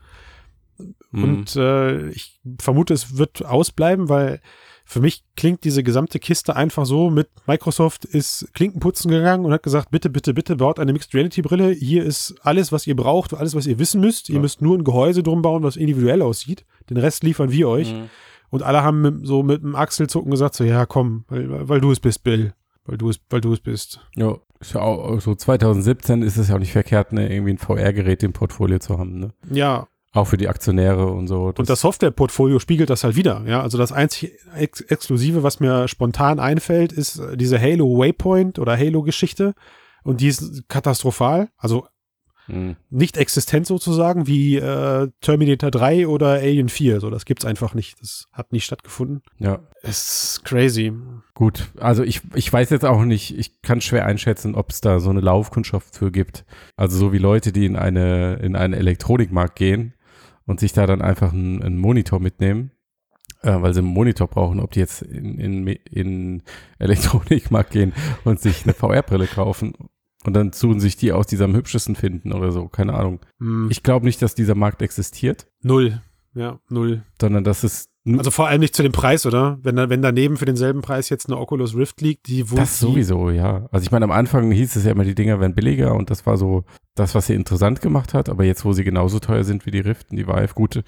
Mhm. 1.11 1.23
Und 1.23 1.55
äh, 1.55 2.09
ich 2.09 2.39
vermute, 2.59 2.93
es 2.93 3.17
wird 3.17 3.45
ausbleiben, 3.45 4.09
weil 4.09 4.41
für 4.89 5.01
mich 5.01 5.23
klingt 5.35 5.63
diese 5.65 5.83
gesamte 5.83 6.17
Kiste 6.17 6.55
einfach 6.55 6.83
so 6.83 7.11
mit 7.11 7.29
Microsoft 7.45 8.05
ist 8.05 8.49
Klinkenputzen 8.55 9.11
gegangen 9.11 9.45
und 9.45 9.51
hat 9.51 9.61
gesagt, 9.61 9.91
bitte, 9.91 10.09
bitte, 10.09 10.33
bitte 10.33 10.55
baut 10.55 10.79
eine 10.79 10.93
Mixed 10.93 11.13
Reality 11.13 11.43
Brille. 11.43 11.69
Hier 11.69 12.03
ist 12.03 12.33
alles, 12.41 12.71
was 12.71 12.87
ihr 12.87 12.95
braucht, 12.95 13.35
alles, 13.35 13.53
was 13.53 13.67
ihr 13.67 13.77
wissen 13.77 14.01
müsst. 14.01 14.29
Ja. 14.29 14.35
Ihr 14.35 14.41
müsst 14.41 14.63
nur 14.63 14.75
ein 14.75 14.83
Gehäuse 14.83 15.21
drum 15.21 15.43
bauen, 15.43 15.61
was 15.61 15.75
individuell 15.75 16.23
aussieht. 16.23 16.65
Den 16.89 16.97
Rest 16.97 17.23
liefern 17.23 17.51
wir 17.51 17.69
euch. 17.69 17.93
Mhm. 17.93 18.09
Und 18.49 18.63
alle 18.63 18.81
haben 18.81 19.01
mit, 19.01 19.27
so 19.27 19.43
mit 19.43 19.63
einem 19.63 19.75
Achselzucken 19.75 20.31
gesagt, 20.31 20.55
so, 20.55 20.63
ja, 20.63 20.87
komm, 20.87 21.23
weil, 21.27 21.69
weil 21.69 21.81
du 21.81 21.91
es 21.91 21.99
bist, 21.99 22.23
Bill. 22.23 22.55
Weil 22.83 22.97
du 22.97 23.09
es, 23.09 23.19
weil 23.29 23.41
du 23.41 23.53
es 23.53 23.59
bist. 23.59 24.01
Ja, 24.15 24.37
so 24.59 25.35
2017 25.35 26.23
ist 26.23 26.37
es 26.37 26.47
ja 26.49 26.55
auch 26.55 26.59
nicht 26.59 26.71
verkehrt, 26.71 27.13
ne, 27.13 27.31
irgendwie 27.31 27.53
ein 27.53 27.57
VR-Gerät 27.59 28.23
im 28.23 28.33
Portfolio 28.33 28.79
zu 28.79 28.97
haben, 28.97 29.19
ne? 29.19 29.33
Ja, 29.51 29.87
auch 30.11 30.25
für 30.25 30.37
die 30.37 30.47
Aktionäre 30.47 31.07
und 31.07 31.27
so. 31.27 31.51
Das 31.51 31.59
und 31.59 31.69
das 31.69 31.81
Softwareportfolio 31.81 32.59
spiegelt 32.59 32.89
das 32.89 33.03
halt 33.03 33.15
wieder. 33.15 33.43
Ja, 33.45 33.61
also 33.61 33.77
das 33.77 33.91
einzige 33.91 34.31
Ex 34.55 34.81
Exklusive, 34.81 35.43
was 35.43 35.59
mir 35.59 35.87
spontan 35.87 36.39
einfällt, 36.39 36.91
ist 36.91 37.21
diese 37.35 37.61
Halo 37.61 37.99
Waypoint 37.99 38.57
oder 38.59 38.77
Halo 38.77 39.03
Geschichte. 39.03 39.53
Und 40.03 40.21
die 40.21 40.27
ist 40.27 40.67
katastrophal. 40.67 41.49
Also 41.57 41.85
hm. 42.47 42.75
nicht 42.89 43.17
existent 43.17 43.67
sozusagen 43.67 44.25
wie 44.25 44.55
äh, 44.55 45.09
Terminator 45.21 45.69
3 45.69 46.07
oder 46.07 46.29
Alien 46.29 46.69
4. 46.69 47.01
So, 47.01 47.11
das 47.11 47.25
gibt's 47.25 47.45
einfach 47.45 47.75
nicht. 47.75 48.01
Das 48.01 48.25
hat 48.33 48.51
nicht 48.51 48.65
stattgefunden. 48.65 49.21
Ja. 49.37 49.59
Es 49.83 50.37
ist 50.37 50.45
crazy. 50.45 50.91
Gut, 51.35 51.69
also 51.79 52.01
ich, 52.01 52.21
ich 52.33 52.51
weiß 52.51 52.71
jetzt 52.71 52.85
auch 52.85 53.03
nicht, 53.03 53.37
ich 53.37 53.61
kann 53.61 53.81
schwer 53.81 54.05
einschätzen, 54.05 54.55
ob 54.55 54.71
es 54.71 54.81
da 54.81 54.99
so 54.99 55.11
eine 55.11 55.21
Laufkundschaft 55.21 55.95
für 55.95 56.11
gibt. 56.11 56.45
Also 56.75 56.97
so 56.97 57.13
wie 57.13 57.19
Leute, 57.19 57.51
die 57.51 57.65
in 57.65 57.75
eine, 57.75 58.37
in 58.37 58.55
einen 58.55 58.73
Elektronikmarkt 58.73 59.55
gehen 59.55 59.93
und 60.49 60.59
sich 60.59 60.73
da 60.73 60.87
dann 60.87 61.03
einfach 61.03 61.31
einen, 61.31 61.61
einen 61.61 61.77
Monitor 61.77 62.19
mitnehmen, 62.19 62.71
äh, 63.43 63.61
weil 63.61 63.71
sie 63.75 63.81
einen 63.81 63.89
Monitor 63.89 64.27
brauchen, 64.27 64.59
ob 64.59 64.71
die 64.71 64.79
jetzt 64.79 65.03
in, 65.03 65.37
in, 65.37 65.67
in 65.67 66.43
Elektronikmarkt 66.79 67.69
gehen 67.69 67.93
und 68.23 68.39
sich 68.41 68.63
eine 68.63 68.73
VR-Brille 68.73 69.27
kaufen 69.27 69.75
und 70.25 70.33
dann 70.33 70.51
suchen 70.51 70.79
sich 70.79 70.97
die 70.97 71.11
aus, 71.11 71.27
die 71.27 71.37
am 71.37 71.55
hübschesten 71.55 71.95
finden 71.95 72.33
oder 72.33 72.51
so, 72.51 72.67
keine 72.67 72.95
Ahnung. 72.95 73.19
Hm. 73.37 73.67
Ich 73.69 73.83
glaube 73.83 74.07
nicht, 74.07 74.23
dass 74.23 74.33
dieser 74.33 74.55
Markt 74.55 74.81
existiert. 74.81 75.45
Null. 75.61 76.01
Ja, 76.33 76.59
null. 76.67 77.03
Sondern 77.21 77.43
dass 77.43 77.63
es 77.63 77.88
also 78.05 78.31
vor 78.31 78.47
allem 78.47 78.61
nicht 78.61 78.75
zu 78.75 78.83
dem 78.83 78.91
Preis, 78.91 79.25
oder? 79.25 79.59
Wenn, 79.61 79.75
wenn 79.75 80.01
daneben 80.01 80.37
für 80.37 80.45
denselben 80.45 80.81
Preis 80.81 81.09
jetzt 81.09 81.27
eine 81.27 81.37
Oculus 81.37 81.75
Rift 81.75 82.01
liegt, 82.01 82.27
die 82.27 82.49
wo 82.49 82.55
Das 82.55 82.79
sowieso, 82.79 83.29
ja. 83.29 83.67
Also 83.71 83.83
ich 83.83 83.91
meine, 83.91 84.05
am 84.05 84.11
Anfang 84.11 84.51
hieß 84.51 84.75
es 84.75 84.85
ja 84.85 84.91
immer, 84.91 85.03
die 85.03 85.15
Dinger 85.15 85.39
wären 85.39 85.53
billiger 85.53 85.93
und 85.93 86.09
das 86.09 86.25
war 86.25 86.37
so 86.37 86.63
das, 86.95 87.13
was 87.15 87.27
sie 87.27 87.33
interessant 87.33 87.81
gemacht 87.81 88.13
hat. 88.13 88.29
Aber 88.29 88.43
jetzt, 88.45 88.65
wo 88.65 88.73
sie 88.73 88.83
genauso 88.83 89.19
teuer 89.19 89.43
sind 89.43 89.65
wie 89.65 89.71
die 89.71 89.79
Rift 89.79 90.11
und 90.11 90.17
die 90.17 90.27
Vive, 90.27 90.53
gute 90.55 90.83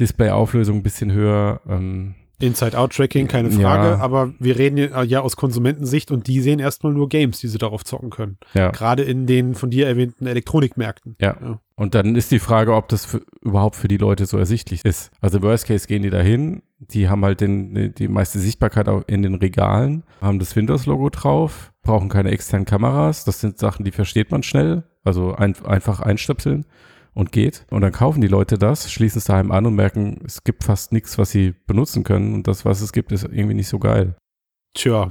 Display-Auflösung 0.00 0.78
ein 0.78 0.82
bisschen 0.82 1.12
höher. 1.12 1.60
Ähm, 1.68 2.14
Inside-Out-Tracking, 2.44 3.28
keine 3.28 3.50
Frage, 3.50 3.88
ja. 3.88 3.98
aber 3.98 4.34
wir 4.38 4.58
reden 4.58 4.90
ja 5.06 5.20
aus 5.20 5.36
Konsumentensicht 5.36 6.10
und 6.10 6.26
die 6.26 6.40
sehen 6.40 6.58
erstmal 6.58 6.92
nur 6.92 7.08
Games, 7.08 7.40
die 7.40 7.48
sie 7.48 7.58
darauf 7.58 7.84
zocken 7.84 8.10
können. 8.10 8.38
Ja. 8.52 8.70
Gerade 8.70 9.02
in 9.02 9.26
den 9.26 9.54
von 9.54 9.70
dir 9.70 9.86
erwähnten 9.86 10.26
Elektronikmärkten. 10.26 11.16
Ja. 11.20 11.36
ja. 11.40 11.60
Und 11.76 11.94
dann 11.94 12.14
ist 12.14 12.30
die 12.30 12.38
Frage, 12.38 12.74
ob 12.74 12.88
das 12.88 13.04
für, 13.04 13.22
überhaupt 13.40 13.76
für 13.76 13.88
die 13.88 13.96
Leute 13.96 14.26
so 14.26 14.38
ersichtlich 14.38 14.84
ist. 14.84 15.10
Also 15.20 15.42
Worst 15.42 15.66
Case 15.66 15.88
gehen 15.88 16.02
die 16.02 16.10
dahin, 16.10 16.62
die 16.78 17.08
haben 17.08 17.24
halt 17.24 17.40
den, 17.40 17.94
die 17.94 18.08
meiste 18.08 18.38
Sichtbarkeit 18.38 18.88
auch 18.88 19.02
in 19.06 19.22
den 19.22 19.34
Regalen, 19.34 20.04
haben 20.20 20.38
das 20.38 20.54
Windows-Logo 20.54 21.08
drauf, 21.10 21.72
brauchen 21.82 22.08
keine 22.08 22.30
externen 22.30 22.66
Kameras. 22.66 23.24
Das 23.24 23.40
sind 23.40 23.58
Sachen, 23.58 23.84
die 23.84 23.90
versteht 23.90 24.30
man 24.30 24.42
schnell. 24.42 24.84
Also 25.02 25.34
ein, 25.34 25.56
einfach 25.64 26.00
einstöpseln 26.00 26.66
und 27.14 27.32
geht. 27.32 27.66
Und 27.70 27.80
dann 27.80 27.92
kaufen 27.92 28.20
die 28.20 28.28
Leute 28.28 28.58
das, 28.58 28.90
schließen 28.90 29.18
es 29.18 29.24
daheim 29.24 29.52
an 29.52 29.66
und 29.66 29.74
merken, 29.74 30.20
es 30.24 30.44
gibt 30.44 30.64
fast 30.64 30.92
nichts, 30.92 31.16
was 31.16 31.30
sie 31.30 31.54
benutzen 31.66 32.04
können. 32.04 32.34
Und 32.34 32.48
das, 32.48 32.64
was 32.64 32.80
es 32.80 32.92
gibt, 32.92 33.12
ist 33.12 33.24
irgendwie 33.24 33.54
nicht 33.54 33.68
so 33.68 33.78
geil. 33.78 34.16
Tja, 34.74 35.10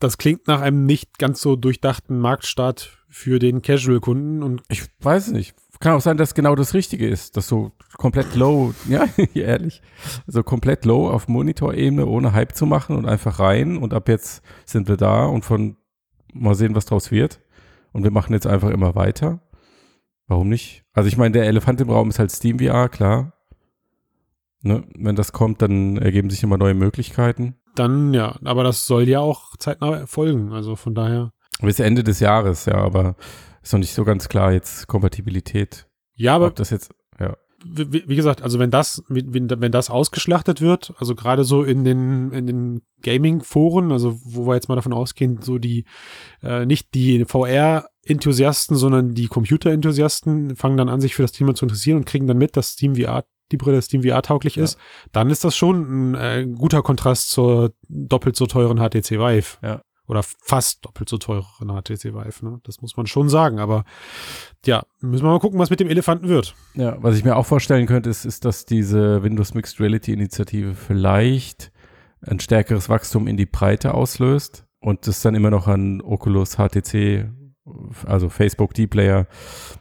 das 0.00 0.16
klingt 0.16 0.46
nach 0.46 0.60
einem 0.60 0.86
nicht 0.86 1.18
ganz 1.18 1.40
so 1.40 1.56
durchdachten 1.56 2.18
Marktstart 2.18 2.98
für 3.08 3.38
den 3.38 3.62
Casual-Kunden. 3.62 4.42
Und 4.42 4.62
ich 4.68 4.84
weiß 5.00 5.32
nicht. 5.32 5.54
Kann 5.80 5.92
auch 5.92 6.00
sein, 6.00 6.16
dass 6.16 6.34
genau 6.34 6.56
das 6.56 6.74
Richtige 6.74 7.06
ist, 7.06 7.36
dass 7.36 7.46
so 7.46 7.72
komplett 7.98 8.34
low, 8.34 8.74
ja, 8.88 9.06
ehrlich, 9.34 9.80
so 10.26 10.42
komplett 10.42 10.84
low 10.84 11.08
auf 11.08 11.28
Monitorebene 11.28 12.06
ohne 12.06 12.32
Hype 12.32 12.56
zu 12.56 12.66
machen 12.66 12.96
und 12.96 13.06
einfach 13.06 13.38
rein 13.38 13.76
und 13.76 13.94
ab 13.94 14.08
jetzt 14.08 14.42
sind 14.64 14.88
wir 14.88 14.96
da 14.96 15.26
und 15.26 15.44
von 15.44 15.76
mal 16.32 16.54
sehen, 16.54 16.74
was 16.74 16.86
draus 16.86 17.10
wird. 17.10 17.40
Und 17.92 18.02
wir 18.02 18.10
machen 18.10 18.32
jetzt 18.32 18.46
einfach 18.46 18.70
immer 18.70 18.94
weiter. 18.94 19.40
Warum 20.28 20.48
nicht? 20.48 20.84
Also 20.92 21.08
ich 21.08 21.16
meine, 21.16 21.32
der 21.32 21.46
Elefant 21.46 21.80
im 21.80 21.90
Raum 21.90 22.10
ist 22.10 22.18
halt 22.18 22.30
Steam 22.30 22.58
VR, 22.58 22.88
klar. 22.88 23.32
Ne? 24.62 24.84
Wenn 24.94 25.16
das 25.16 25.32
kommt, 25.32 25.62
dann 25.62 25.96
ergeben 25.96 26.30
sich 26.30 26.42
immer 26.42 26.58
neue 26.58 26.74
Möglichkeiten. 26.74 27.56
Dann 27.74 28.12
ja, 28.12 28.36
aber 28.44 28.62
das 28.62 28.86
soll 28.86 29.08
ja 29.08 29.20
auch 29.20 29.56
zeitnah 29.56 29.96
erfolgen, 29.96 30.52
also 30.52 30.76
von 30.76 30.94
daher. 30.94 31.32
Bis 31.60 31.80
Ende 31.80 32.04
des 32.04 32.20
Jahres, 32.20 32.66
ja, 32.66 32.74
aber 32.74 33.16
ist 33.62 33.72
noch 33.72 33.80
nicht 33.80 33.94
so 33.94 34.04
ganz 34.04 34.28
klar 34.28 34.52
jetzt 34.52 34.86
Kompatibilität. 34.86 35.86
Ja, 36.14 36.34
aber 36.34 36.48
Ob 36.48 36.56
das 36.56 36.70
jetzt, 36.70 36.92
ja. 37.20 37.36
wie, 37.64 38.08
wie 38.08 38.16
gesagt, 38.16 38.42
also 38.42 38.58
wenn 38.58 38.70
das, 38.70 39.02
wenn, 39.08 39.48
wenn 39.48 39.72
das 39.72 39.90
ausgeschlachtet 39.90 40.60
wird, 40.60 40.92
also 40.98 41.14
gerade 41.14 41.44
so 41.44 41.62
in 41.62 41.84
den, 41.84 42.32
in 42.32 42.46
den 42.46 42.82
Gaming-Foren, 43.02 43.92
also 43.92 44.18
wo 44.24 44.46
wir 44.46 44.54
jetzt 44.54 44.68
mal 44.68 44.76
davon 44.76 44.92
ausgehen, 44.92 45.40
so 45.40 45.58
die, 45.58 45.84
äh, 46.42 46.66
nicht 46.66 46.94
die 46.94 47.24
VR-Enthusiasten, 48.08 48.76
sondern 48.76 49.14
die 49.14 49.26
Computer-Enthusiasten 49.26 50.56
fangen 50.56 50.76
dann 50.76 50.88
an, 50.88 51.00
sich 51.00 51.14
für 51.14 51.22
das 51.22 51.32
Thema 51.32 51.54
zu 51.54 51.64
interessieren 51.64 51.98
und 51.98 52.06
kriegen 52.06 52.26
dann 52.26 52.38
mit, 52.38 52.56
dass 52.56 52.72
Steam 52.72 52.96
VR 52.96 53.24
die 53.50 53.56
Brille 53.56 53.80
Steam 53.80 54.02
VR 54.02 54.22
tauglich 54.22 54.56
ja. 54.56 54.64
ist, 54.64 54.78
dann 55.12 55.30
ist 55.30 55.44
das 55.44 55.56
schon 55.56 56.12
ein 56.12 56.14
äh, 56.14 56.46
guter 56.46 56.82
Kontrast 56.82 57.30
zur 57.30 57.72
doppelt 57.88 58.36
so 58.36 58.46
teuren 58.46 58.78
HTC 58.78 59.12
Vive. 59.12 59.56
Ja. 59.62 59.80
Oder 60.06 60.22
fast 60.22 60.84
doppelt 60.86 61.08
so 61.08 61.18
teuren 61.18 61.68
HTC 61.68 62.14
Vive, 62.14 62.44
ne? 62.44 62.60
Das 62.64 62.80
muss 62.80 62.96
man 62.96 63.06
schon 63.06 63.28
sagen. 63.28 63.58
Aber 63.58 63.84
ja, 64.64 64.82
müssen 65.00 65.24
wir 65.24 65.30
mal 65.30 65.38
gucken, 65.38 65.58
was 65.58 65.70
mit 65.70 65.80
dem 65.80 65.88
Elefanten 65.88 66.28
wird. 66.28 66.54
Ja, 66.74 66.96
was 67.02 67.16
ich 67.16 67.24
mir 67.24 67.36
auch 67.36 67.46
vorstellen 67.46 67.86
könnte, 67.86 68.08
ist, 68.08 68.24
ist 68.24 68.44
dass 68.44 68.64
diese 68.64 69.22
Windows 69.22 69.54
Mixed 69.54 69.80
Reality 69.80 70.12
Initiative 70.12 70.74
vielleicht 70.74 71.72
ein 72.22 72.40
stärkeres 72.40 72.88
Wachstum 72.88 73.26
in 73.26 73.36
die 73.36 73.46
Breite 73.46 73.94
auslöst 73.94 74.64
und 74.80 75.06
das 75.06 75.22
dann 75.22 75.34
immer 75.34 75.50
noch 75.50 75.66
an 75.68 76.00
Oculus, 76.00 76.56
HTC 76.56 77.30
also 78.06 78.28
Facebook, 78.28 78.74
D-Player, 78.74 79.26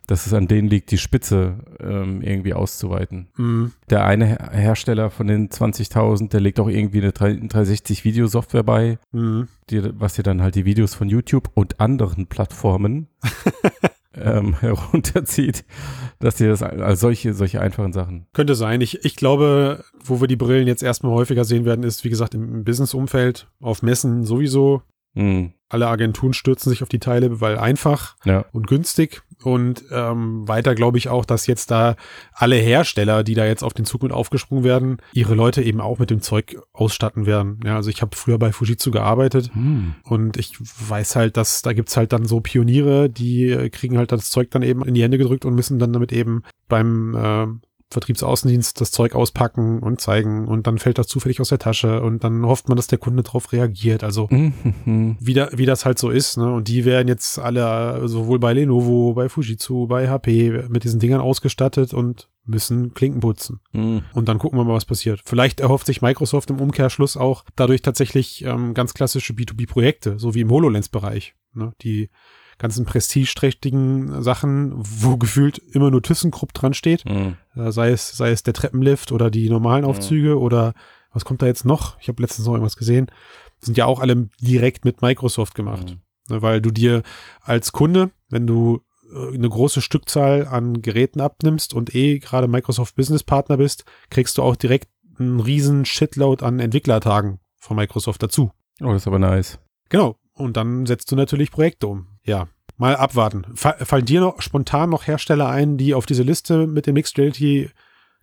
dass 0.07 0.25
es 0.25 0.33
an 0.33 0.47
denen 0.47 0.67
liegt, 0.67 0.91
die 0.91 0.97
Spitze 0.97 1.59
ähm, 1.79 2.21
irgendwie 2.21 2.53
auszuweiten. 2.53 3.27
Mhm. 3.35 3.73
Der 3.89 4.05
eine 4.05 4.37
Hersteller 4.51 5.09
von 5.09 5.27
den 5.27 5.49
20.000, 5.49 6.29
der 6.29 6.39
legt 6.39 6.59
auch 6.59 6.69
irgendwie 6.69 7.01
eine 7.01 7.11
360-Video-Software 7.11 8.63
bei, 8.63 8.99
mhm. 9.11 9.47
die, 9.69 9.81
was 9.99 10.15
dir 10.15 10.23
dann 10.23 10.41
halt 10.41 10.55
die 10.55 10.65
Videos 10.65 10.95
von 10.95 11.09
YouTube 11.09 11.49
und 11.53 11.79
anderen 11.79 12.27
Plattformen 12.27 13.07
ähm, 14.15 14.59
herunterzieht, 14.59 15.65
dass 16.19 16.35
dir 16.35 16.49
das 16.49 16.63
also 16.63 16.99
solche, 16.99 17.33
solche 17.33 17.61
einfachen 17.61 17.93
Sachen. 17.93 18.27
Könnte 18.33 18.55
sein. 18.55 18.81
Ich, 18.81 19.05
ich 19.05 19.15
glaube, 19.15 19.83
wo 20.03 20.21
wir 20.21 20.27
die 20.27 20.35
Brillen 20.35 20.67
jetzt 20.67 20.83
erstmal 20.83 21.13
häufiger 21.13 21.45
sehen 21.45 21.65
werden, 21.65 21.83
ist, 21.83 22.03
wie 22.03 22.09
gesagt, 22.09 22.33
im 22.33 22.63
Business-Umfeld, 22.63 23.47
auf 23.61 23.81
Messen 23.81 24.23
sowieso. 24.23 24.81
Mhm. 25.13 25.53
Alle 25.69 25.87
Agenturen 25.87 26.33
stürzen 26.33 26.69
sich 26.69 26.81
auf 26.83 26.89
die 26.89 26.99
Teile, 26.99 27.41
weil 27.41 27.57
einfach 27.57 28.15
ja. 28.25 28.45
und 28.51 28.67
günstig. 28.67 29.21
Und 29.43 29.83
ähm, 29.91 30.47
weiter 30.47 30.73
glaube 30.73 30.97
ich 30.97 31.09
auch, 31.09 31.23
dass 31.23 31.45
jetzt 31.45 31.69
da 31.69 31.95
alle 32.33 32.55
Hersteller, 32.55 33.23
die 33.23 33.35
da 33.35 33.45
jetzt 33.45 33.63
auf 33.63 33.73
den 33.73 33.85
Zug 33.85 34.01
mit 34.01 34.11
aufgesprungen 34.11 34.63
werden, 34.63 34.97
ihre 35.13 35.35
Leute 35.35 35.61
eben 35.61 35.79
auch 35.79 35.99
mit 35.99 36.09
dem 36.09 36.21
Zeug 36.21 36.57
ausstatten 36.73 37.25
werden. 37.25 37.59
Ja, 37.63 37.75
also 37.75 37.89
ich 37.89 38.01
habe 38.01 38.15
früher 38.15 38.39
bei 38.39 38.51
Fujitsu 38.51 38.89
gearbeitet 38.89 39.51
hm. 39.53 39.95
und 40.03 40.37
ich 40.37 40.57
weiß 40.59 41.15
halt, 41.15 41.37
dass 41.37 41.61
da 41.61 41.73
gibt's 41.73 41.97
halt 41.97 42.13
dann 42.13 42.25
so 42.25 42.39
Pioniere, 42.39 43.09
die 43.09 43.69
kriegen 43.71 43.97
halt 43.97 44.11
das 44.11 44.31
Zeug 44.31 44.49
dann 44.51 44.63
eben 44.63 44.83
in 44.83 44.95
die 44.95 45.03
Hände 45.03 45.19
gedrückt 45.19 45.45
und 45.45 45.53
müssen 45.53 45.77
dann 45.77 45.93
damit 45.93 46.11
eben 46.11 46.43
beim 46.67 47.15
äh, 47.15 47.66
Vertriebsaußendienst 47.89 48.79
das 48.81 48.91
Zeug 48.91 49.15
auspacken 49.15 49.79
und 49.79 50.01
zeigen 50.01 50.47
und 50.47 50.67
dann 50.67 50.77
fällt 50.77 50.97
das 50.97 51.07
zufällig 51.07 51.39
aus 51.39 51.49
der 51.49 51.59
Tasche 51.59 52.01
und 52.01 52.23
dann 52.23 52.45
hofft 52.45 52.67
man, 52.67 52.75
dass 52.75 52.87
der 52.87 52.97
Kunde 52.97 53.23
darauf 53.23 53.51
reagiert. 53.53 54.03
Also 54.03 54.27
Mhm. 54.29 55.17
wie, 55.19 55.33
da, 55.33 55.49
wie 55.53 55.65
das 55.65 55.85
halt 55.85 55.97
so 55.97 56.09
ist. 56.09 56.37
Ne? 56.37 56.51
Und 56.51 56.67
die 56.67 56.85
werden 56.85 57.07
jetzt 57.07 57.39
alle 57.39 58.07
sowohl 58.07 58.39
bei 58.39 58.53
Lenovo, 58.53 59.13
bei 59.13 59.29
Fujitsu, 59.29 59.87
bei 59.87 60.09
HP 60.09 60.65
mit 60.69 60.83
diesen 60.83 60.99
Dingern 60.99 61.21
ausgestattet 61.21 61.93
und 61.93 62.29
müssen 62.45 62.93
Klinken 62.93 63.21
putzen. 63.21 63.59
Mhm. 63.73 64.03
Und 64.13 64.27
dann 64.27 64.37
gucken 64.39 64.59
wir 64.59 64.63
mal, 64.63 64.73
was 64.75 64.85
passiert. 64.85 65.21
Vielleicht 65.25 65.59
erhofft 65.59 65.85
sich 65.85 66.01
Microsoft 66.01 66.49
im 66.49 66.59
Umkehrschluss 66.59 67.17
auch 67.17 67.43
dadurch 67.55 67.81
tatsächlich 67.81 68.43
ähm, 68.43 68.73
ganz 68.73 68.93
klassische 68.93 69.33
B2B-Projekte, 69.33 70.19
so 70.19 70.33
wie 70.33 70.41
im 70.41 70.49
HoloLens-Bereich. 70.51 71.35
Ne? 71.53 71.73
Die 71.81 72.09
ganzen 72.57 72.85
prestigeträchtigen 72.85 74.23
Sachen, 74.23 74.73
wo 74.75 75.17
gefühlt 75.17 75.57
immer 75.57 75.91
nur 75.91 76.01
ThyssenKrupp 76.01 76.53
dran 76.53 76.73
steht. 76.73 77.05
Mhm. 77.05 77.37
Äh, 77.55 77.71
sei 77.71 77.91
es, 77.91 78.15
sei 78.15 78.31
es 78.31 78.43
der 78.43 78.53
Treppenlift 78.53 79.11
oder 79.11 79.29
die 79.29 79.49
normalen 79.49 79.85
Aufzüge 79.85 80.39
oder 80.39 80.73
was 81.11 81.25
kommt 81.25 81.41
da 81.41 81.45
jetzt 81.45 81.65
noch? 81.65 81.99
Ich 81.99 82.07
habe 82.07 82.21
letztens 82.21 82.45
noch 82.45 82.53
irgendwas 82.53 82.77
gesehen. 82.77 83.07
Sind 83.59 83.77
ja 83.77 83.85
auch 83.85 83.99
alle 83.99 84.29
direkt 84.39 84.85
mit 84.85 85.01
Microsoft 85.01 85.55
gemacht. 85.55 85.97
Ne, 86.29 86.41
weil 86.41 86.61
du 86.61 86.71
dir 86.71 87.03
als 87.41 87.71
Kunde, 87.71 88.11
wenn 88.29 88.47
du 88.47 88.81
äh, 89.13 89.33
eine 89.33 89.49
große 89.49 89.81
Stückzahl 89.81 90.47
an 90.47 90.81
Geräten 90.81 91.21
abnimmst 91.21 91.73
und 91.73 91.95
eh 91.95 92.19
gerade 92.19 92.47
Microsoft 92.47 92.95
Business 92.95 93.23
Partner 93.23 93.57
bist, 93.57 93.85
kriegst 94.09 94.37
du 94.37 94.43
auch 94.43 94.55
direkt 94.55 94.89
einen 95.19 95.39
riesen 95.39 95.85
Shitload 95.85 96.45
an 96.45 96.59
Entwicklertagen 96.59 97.39
von 97.57 97.77
Microsoft 97.77 98.21
dazu. 98.21 98.51
Oh, 98.81 98.91
das 98.91 99.03
ist 99.03 99.07
aber 99.07 99.19
nice. 99.19 99.59
Genau. 99.89 100.17
Und 100.33 100.55
dann 100.55 100.85
setzt 100.85 101.11
du 101.11 101.15
natürlich 101.15 101.49
Projekte 101.49 101.87
um. 101.87 102.16
Ja, 102.27 102.47
mal 102.77 102.95
abwarten. 102.95 103.45
Fa 103.55 103.73
fallen 103.85 104.05
dir 104.05 104.19
noch 104.21 104.41
spontan 104.41 104.89
noch 104.89 105.07
Hersteller 105.07 105.49
ein, 105.49 105.77
die 105.77 105.93
auf 105.93 106.05
diese 106.05 106.23
Liste 106.23 106.67
mit 106.67 106.85
den 106.85 106.93
Mixed 106.93 107.17
Reality 107.17 107.69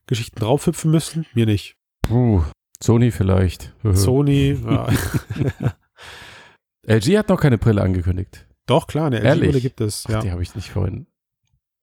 Geschichten 0.06 0.38
draufhüpfen 0.38 0.90
müssen? 0.90 1.24
Mir 1.34 1.46
nicht. 1.46 1.76
Puh, 2.02 2.42
Sony 2.82 3.10
vielleicht. 3.10 3.74
Sony, 3.82 4.58
ja. 4.68 4.86
LG 6.86 7.16
hat 7.18 7.28
noch 7.30 7.40
keine 7.40 7.56
Brille 7.58 7.80
angekündigt. 7.82 8.46
doch 8.66 8.86
klar, 8.86 9.06
eine? 9.06 9.20
LG-Brille 9.20 9.60
gibt 9.60 9.80
es. 9.80 10.04
Ach, 10.06 10.10
Ja. 10.12 10.20
die 10.20 10.30
habe 10.30 10.42
ich 10.42 10.54
nicht 10.54 10.70
vorhin. 10.70 11.06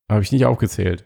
Habe 0.10 0.22
ich 0.22 0.32
nicht 0.32 0.46
aufgezählt. 0.46 1.06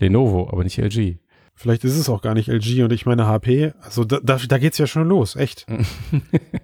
Lenovo, 0.00 0.48
aber 0.50 0.64
nicht 0.64 0.78
LG. 0.78 1.18
Vielleicht 1.58 1.84
ist 1.84 1.96
es 1.96 2.10
auch 2.10 2.20
gar 2.20 2.34
nicht 2.34 2.48
LG 2.48 2.82
und 2.82 2.92
ich 2.92 3.06
meine 3.06 3.26
HP. 3.26 3.72
Also 3.80 4.04
da, 4.04 4.20
da, 4.22 4.36
da 4.36 4.58
geht's 4.58 4.76
ja 4.76 4.86
schon 4.86 5.08
los, 5.08 5.36
echt. 5.36 5.66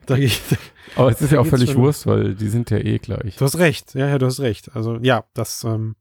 Da 0.07 0.19
geht, 0.19 0.41
aber 0.97 1.11
es 1.11 1.21
ist 1.21 1.31
ja 1.31 1.37
Da 1.37 1.43
auch 1.43 1.47
völlig 1.47 1.77
Wurst, 1.77 2.07
weil 2.07 2.35
die 2.35 2.49
sind 2.49 2.71
ja 2.71 2.79
eh 2.79 2.99
gleich. 2.99 3.37
du 3.37 3.45
hast 3.45 3.57
recht, 3.59 3.95
ja, 3.95 4.09
ja, 4.09 4.19
du 4.19 4.27
hast 4.27 4.41
recht. 4.41 4.75
Also 4.75 4.99
ja, 5.01 5.25
das 5.33 5.65
ähm, 5.65 5.95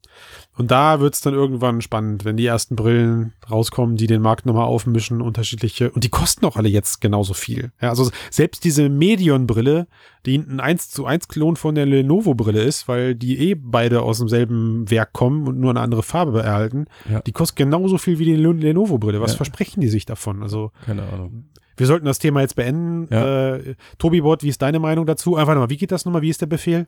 und 0.58 0.72
da 0.72 1.00
wird's 1.00 1.22
dann 1.22 1.34
irgendwann 1.34 1.82
spannend, 1.82 2.26
wenn 2.26 2.36
die 2.36 2.46
ersten 2.46 2.76
Brillen 2.76 3.34
rauskommen, 3.50 3.96
die 3.96 4.08
den 4.08 4.22
Markt 4.22 4.46
nochmal 4.46 4.66
aufmischen, 4.66 5.22
unterschiedliche 5.22 5.92
und 5.92 6.04
die 6.04 6.10
kosten 6.10 6.46
auch 6.46 6.58
alle 6.58 6.68
jetzt 6.68 7.00
genauso 7.00 7.34
viel. 7.34 7.72
Ja, 7.80 7.90
also 7.90 8.10
selbst 8.30 8.64
diese 8.64 8.90
Medion-Brille, 8.90 9.88
die 10.26 10.38
ein 10.38 10.60
1 10.60 10.90
zu 10.92 11.06
1 11.06 11.28
Klon 11.28 11.56
von 11.56 11.74
der 11.76 11.86
Lenovo-Brille 11.86 12.62
ist, 12.62 12.88
weil 12.88 13.16
die 13.16 13.40
eh 13.50 13.56
beide 13.56 14.02
aus 14.04 14.20
demselben 14.20 14.90
Werk 14.92 15.14
kommen 15.14 15.48
und 15.48 15.60
nur 15.60 15.72
eine 15.72 15.80
andere 15.80 16.04
Farbe 16.04 16.44
erhalten, 16.44 16.86
Ja. 17.10 17.22
die 17.22 17.32
kostet 17.32 17.58
genauso 17.58 17.98
viel 17.98 18.20
wie 18.20 18.26
die 18.26 18.36
Le- 18.36 18.52
Lenovo-Brille. 18.54 19.20
Was 19.22 19.32
Ja. 19.32 19.38
versprechen 19.38 19.82
die 19.82 19.88
sich 19.90 20.06
davon? 20.06 20.44
Also 20.44 20.72
Keine 20.86 21.04
Ahnung. 21.04 21.46
wir 21.78 21.88
sollten 21.88 22.06
das 22.06 22.20
Thema 22.20 22.42
jetzt 22.42 22.56
beenden. 22.56 23.08
Ja. 23.12 23.56
Äh, 23.56 23.76
Tobi 23.98 24.22
Bot, 24.22 24.44
wie 24.44 24.50
ist 24.50 24.62
deine 24.62 24.80
Meinung 24.80 25.06
dazu? 25.06 25.36
Einfach 25.38 25.54
nochmal, 25.56 25.70
wie 25.72 25.78
geht 25.78 25.92
das 25.92 26.06
nochmal? 26.06 26.22
Wie 26.22 26.30
ist 26.30 26.42
der 26.42 26.46
Befehl? 26.48 26.86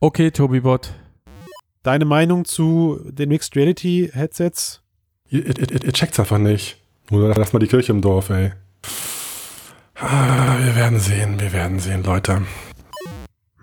Okay, 0.00 0.30
Tobi-Bot. 0.30 0.92
Deine 1.82 2.04
Meinung 2.04 2.44
zu 2.44 2.98
den 3.10 3.28
Mixed 3.30 3.56
Reality 3.56 4.10
Headsets? 4.12 4.82
Ihr, 5.30 5.46
ihr, 5.46 5.58
ihr, 5.58 5.84
ihr 5.84 5.92
checkt's 5.92 6.18
einfach 6.20 6.38
nicht. 6.38 6.78
Oder 7.10 7.34
lass 7.34 7.52
mal 7.52 7.58
die 7.60 7.66
Kirche 7.66 7.92
im 7.92 8.00
Dorf, 8.00 8.30
ey. 8.30 8.52
Ah, 9.96 10.56
wir 10.60 10.74
werden 10.76 10.98
sehen, 10.98 11.40
wir 11.40 11.52
werden 11.52 11.78
sehen, 11.78 12.02
Leute. 12.02 12.42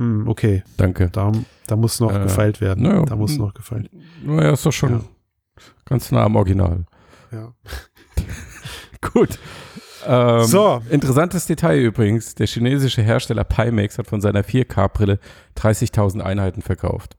Hm, 0.02 0.28
okay. 0.28 0.64
Danke. 0.78 1.10
Da, 1.12 1.32
da 1.68 1.76
muss 1.76 2.00
noch 2.00 2.12
Äh, 2.14 2.24
gefeilt 2.24 2.60
werden. 2.60 2.84
naja. 2.84 3.04
Da 3.06 3.16
muss 3.16 3.38
noch 3.38 3.54
gefeilt. 3.54 3.90
Naja, 4.24 4.52
ist 4.54 4.66
doch 4.66 4.72
schon 4.74 4.92
Ja. 4.94 5.02
ganz 5.86 6.12
nah 6.12 6.24
am 6.24 6.36
Original. 6.36 6.86
Ja. 7.32 7.54
Gut. 9.14 9.38
Ähm, 10.08 10.44
So. 10.46 10.82
Interessantes 10.90 11.46
Detail 11.46 11.80
übrigens. 11.80 12.34
Der 12.36 12.48
chinesische 12.48 13.02
Hersteller 13.04 13.44
Pimax 13.44 13.98
hat 14.00 14.08
von 14.08 14.22
seiner 14.22 14.44
4K-Brille 14.44 15.20
30.000 15.56 16.22
Einheiten 16.22 16.62
verkauft. 16.62 17.16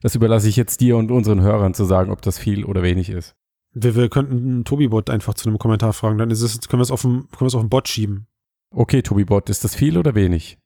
Das 0.00 0.14
überlasse 0.14 0.48
ich 0.48 0.56
jetzt 0.56 0.80
dir 0.80 0.96
und 0.96 1.10
unseren 1.10 1.40
Hörern 1.40 1.74
zu 1.74 1.84
sagen, 1.84 2.10
ob 2.10 2.22
das 2.22 2.38
viel 2.38 2.64
oder 2.64 2.82
wenig 2.82 3.08
ist. 3.10 3.34
Wir, 3.74 3.94
wir 3.96 4.08
könnten 4.10 4.64
Tobi-Bot 4.64 5.10
einfach 5.10 5.34
zu 5.34 5.48
einem 5.48 5.58
Kommentar 5.58 5.92
fragen. 5.92 6.18
Dann 6.18 6.30
ist 6.30 6.42
es, 6.42 6.60
können 6.68 6.80
wir 6.80 6.84
es 6.84 6.90
auf 6.90 7.02
den, 7.02 7.22
können 7.30 7.40
wir 7.40 7.46
es 7.46 7.54
auf 7.54 7.62
den 7.62 7.70
Bot 7.70 7.88
schieben. 7.88 8.26
Okay, 8.70 9.02
Tobi 9.02 9.24
Bot, 9.24 9.48
ist 9.50 9.64
das 9.64 9.74
viel 9.74 9.96
oder 9.98 10.14
wenig? 10.14 10.58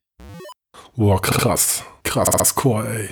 Boah, 0.97 1.21
krass. 1.21 1.85
Krass, 2.05 2.55
Core, 2.55 2.89
ey. 2.89 3.09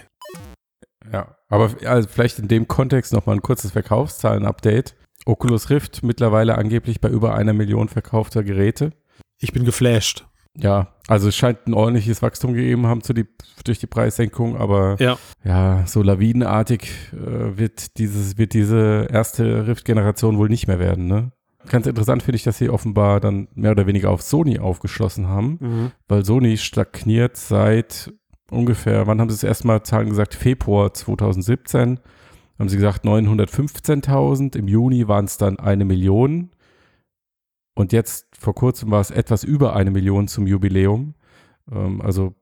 Ja, 1.13 1.37
aber 1.49 1.71
also 1.85 2.09
vielleicht 2.09 2.39
in 2.39 2.49
dem 2.49 2.67
Kontext 2.67 3.13
nochmal 3.13 3.37
ein 3.37 3.43
kurzes 3.43 3.73
Verkaufszahlen-Update. 3.73 4.95
Oculus 5.27 5.71
Rift 5.71 6.03
mittlerweile 6.03 6.57
angeblich 6.57 7.01
bei 7.01 7.09
über 7.09 7.35
einer 7.35 7.53
Million 7.53 7.89
verkaufter 7.89 8.43
Geräte. 8.43 8.93
Ich 9.39 9.53
bin 9.53 9.65
geflasht. 9.65 10.27
Ja, 10.57 10.95
also 11.09 11.29
es 11.29 11.37
scheint 11.37 11.67
ein 11.67 11.75
ordentliches 11.75 12.23
Wachstum 12.23 12.55
gegeben 12.55 12.87
haben 12.87 13.03
zu 13.03 13.13
die, 13.13 13.27
durch 13.65 13.81
die 13.81 13.87
Preissenkung, 13.89 14.57
aber 14.57 14.97
Ja. 15.01 15.19
ja, 15.43 15.85
so 15.87 16.03
lawinenartig 16.03 16.89
äh, 17.13 17.59
wird 17.59 17.99
dieses, 17.99 18.39
wird 18.39 18.55
diese 18.55 19.09
erste 19.11 19.67
Rift-Generation 19.67 20.39
wohl 20.39 20.49
nicht 20.49 20.69
mehr 20.69 20.79
werden, 20.79 21.07
ne? 21.07 21.33
Ganz 21.69 21.87
interessant 21.87 22.23
finde 22.23 22.37
ich, 22.37 22.43
dass 22.45 22.59
sie 22.59 22.69
offenbar 22.69 23.21
dann 23.21 23.49
mehr 23.55 23.71
oder 23.73 23.87
weniger 23.87 24.11
auf 24.11 24.23
Sony 24.23 24.59
aufgeschlossen 24.59 25.29
haben, 25.29 25.59
Mhm. 25.61 25.93
weil 26.09 26.25
Sony 26.25 26.57
stagniert 26.57 27.37
seit 27.37 28.13
ungefähr, 28.51 29.07
wann 29.07 29.21
haben 29.21 29.31
sie 29.31 29.37
das 29.37 29.45
erste 29.45 29.67
Mal 29.67 29.83
Zahlen 29.83 30.09
gesagt? 30.11 30.35
Februar 30.35 30.93
2017 30.93 32.01
haben 32.59 32.69
sie 32.69 32.77
gesagt 32.77 33.05
915.000, 33.05 34.57
im 34.57 34.69
Juni 34.69 35.09
waren 35.09 35.25
es 35.25 35.39
dann 35.39 35.59
eine 35.59 35.85
Million 35.85 36.51
und 37.75 37.93
jetzt 37.93 38.29
vor 38.39 38.55
kurzem 38.55 38.91
war 38.91 39.01
es 39.01 39.11
etwas 39.11 39.43
über 39.43 39.75
eine 39.75 39.91
Million 39.91 40.29
zum 40.29 40.47
Jubiläum. 40.47 41.15
Ähm, 41.73 42.01
also 42.01 42.35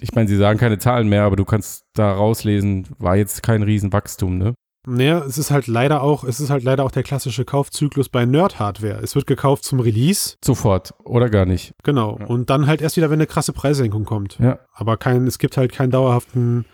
ich 0.00 0.14
meine, 0.14 0.28
sie 0.28 0.36
sagen 0.36 0.58
keine 0.58 0.78
Zahlen 0.78 1.08
mehr, 1.08 1.24
aber 1.24 1.36
du 1.36 1.44
kannst 1.44 1.84
da 1.94 2.12
rauslesen, 2.12 2.86
war 2.98 3.16
jetzt 3.16 3.42
kein 3.42 3.62
Riesenwachstum, 3.62 4.38
ne? 4.38 4.54
Naja, 4.86 5.18
es 5.26 5.36
ist 5.36 5.50
halt 5.50 5.66
leider 5.66 6.02
auch, 6.02 6.24
es 6.24 6.40
ist 6.40 6.48
halt 6.50 6.62
leider 6.64 6.84
auch 6.84 6.90
der 6.90 7.02
klassische 7.02 7.44
Kaufzyklus 7.44 8.08
bei 8.08 8.24
Nerd-Hardware. 8.24 9.00
Es 9.02 9.14
wird 9.14 9.26
gekauft 9.26 9.64
zum 9.64 9.78
Release, 9.80 10.36
Sofort 10.42 10.94
oder 11.04 11.28
gar 11.28 11.44
nicht. 11.44 11.74
genau. 11.82 12.16
Ja. 12.18 12.26
Und 12.26 12.48
dann 12.50 12.66
halt 12.66 12.80
erst 12.80 12.96
wieder, 12.96 13.10
wenn 13.10 13.18
eine 13.18 13.26
krasse 13.26 13.52
Preissenkung 13.52 14.04
kommt. 14.04 14.38
Ja. 14.38 14.58
Aber 14.72 14.96
kein, 14.96 15.26
es 15.26 15.38
gibt 15.38 15.56
halt 15.58 15.72
keinen 15.72 15.90
dauerhaften, 15.90 16.64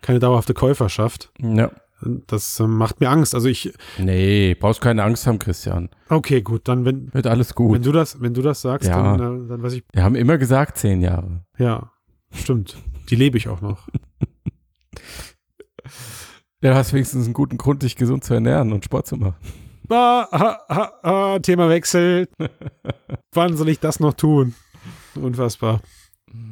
keine 0.00 0.18
dauerhafte 0.18 0.54
Käuferschaft. 0.54 1.30
Ja. 1.40 1.70
Das 2.26 2.58
ähm, 2.58 2.76
macht 2.78 3.00
mir 3.00 3.10
Angst. 3.10 3.34
Also 3.34 3.48
ich, 3.48 3.72
Nee, 3.98 4.56
brauchst 4.58 4.80
keine 4.80 5.04
Angst 5.04 5.26
haben, 5.28 5.38
Christian. 5.38 5.88
okay, 6.08 6.42
gut, 6.42 6.66
dann 6.66 6.84
wenn, 6.84 7.12
Wird 7.14 7.26
alles 7.28 7.50
wenn 7.50 7.54
gut. 7.68 7.86
du 7.86 7.92
das, 7.92 8.20
wenn 8.20 8.34
du 8.34 8.42
das 8.42 8.60
sagst, 8.62 8.88
Ja. 8.88 9.16
dann, 9.16 9.44
äh, 9.44 9.48
dann 9.48 9.62
weiß 9.62 9.74
ich, 9.74 9.84
Wir 9.92 10.02
haben 10.02 10.16
immer 10.16 10.36
gesagt, 10.38 10.78
zehn 10.78 11.00
Jahre. 11.02 11.44
ja, 11.58 11.92
stimmt. 12.32 12.76
Die 13.10 13.14
lebe 13.14 13.36
ich 13.38 13.48
auch 13.48 13.60
noch. 13.60 13.86
Ja, 16.62 16.70
du 16.70 16.76
hast 16.76 16.92
wenigstens 16.92 17.24
einen 17.24 17.34
guten 17.34 17.58
Grund, 17.58 17.82
dich 17.82 17.96
gesund 17.96 18.22
zu 18.22 18.34
ernähren 18.34 18.72
und 18.72 18.84
Sport 18.84 19.08
zu 19.08 19.16
machen. 19.16 19.34
Ah, 19.88 20.28
ah, 20.30 20.58
ah, 20.68 20.92
ah, 21.02 21.38
Thema 21.40 21.68
Wechsel. 21.68 22.28
Wann 23.32 23.56
soll 23.56 23.68
ich 23.68 23.80
das 23.80 23.98
noch 23.98 24.14
tun? 24.14 24.54
Unfassbar. 25.16 25.80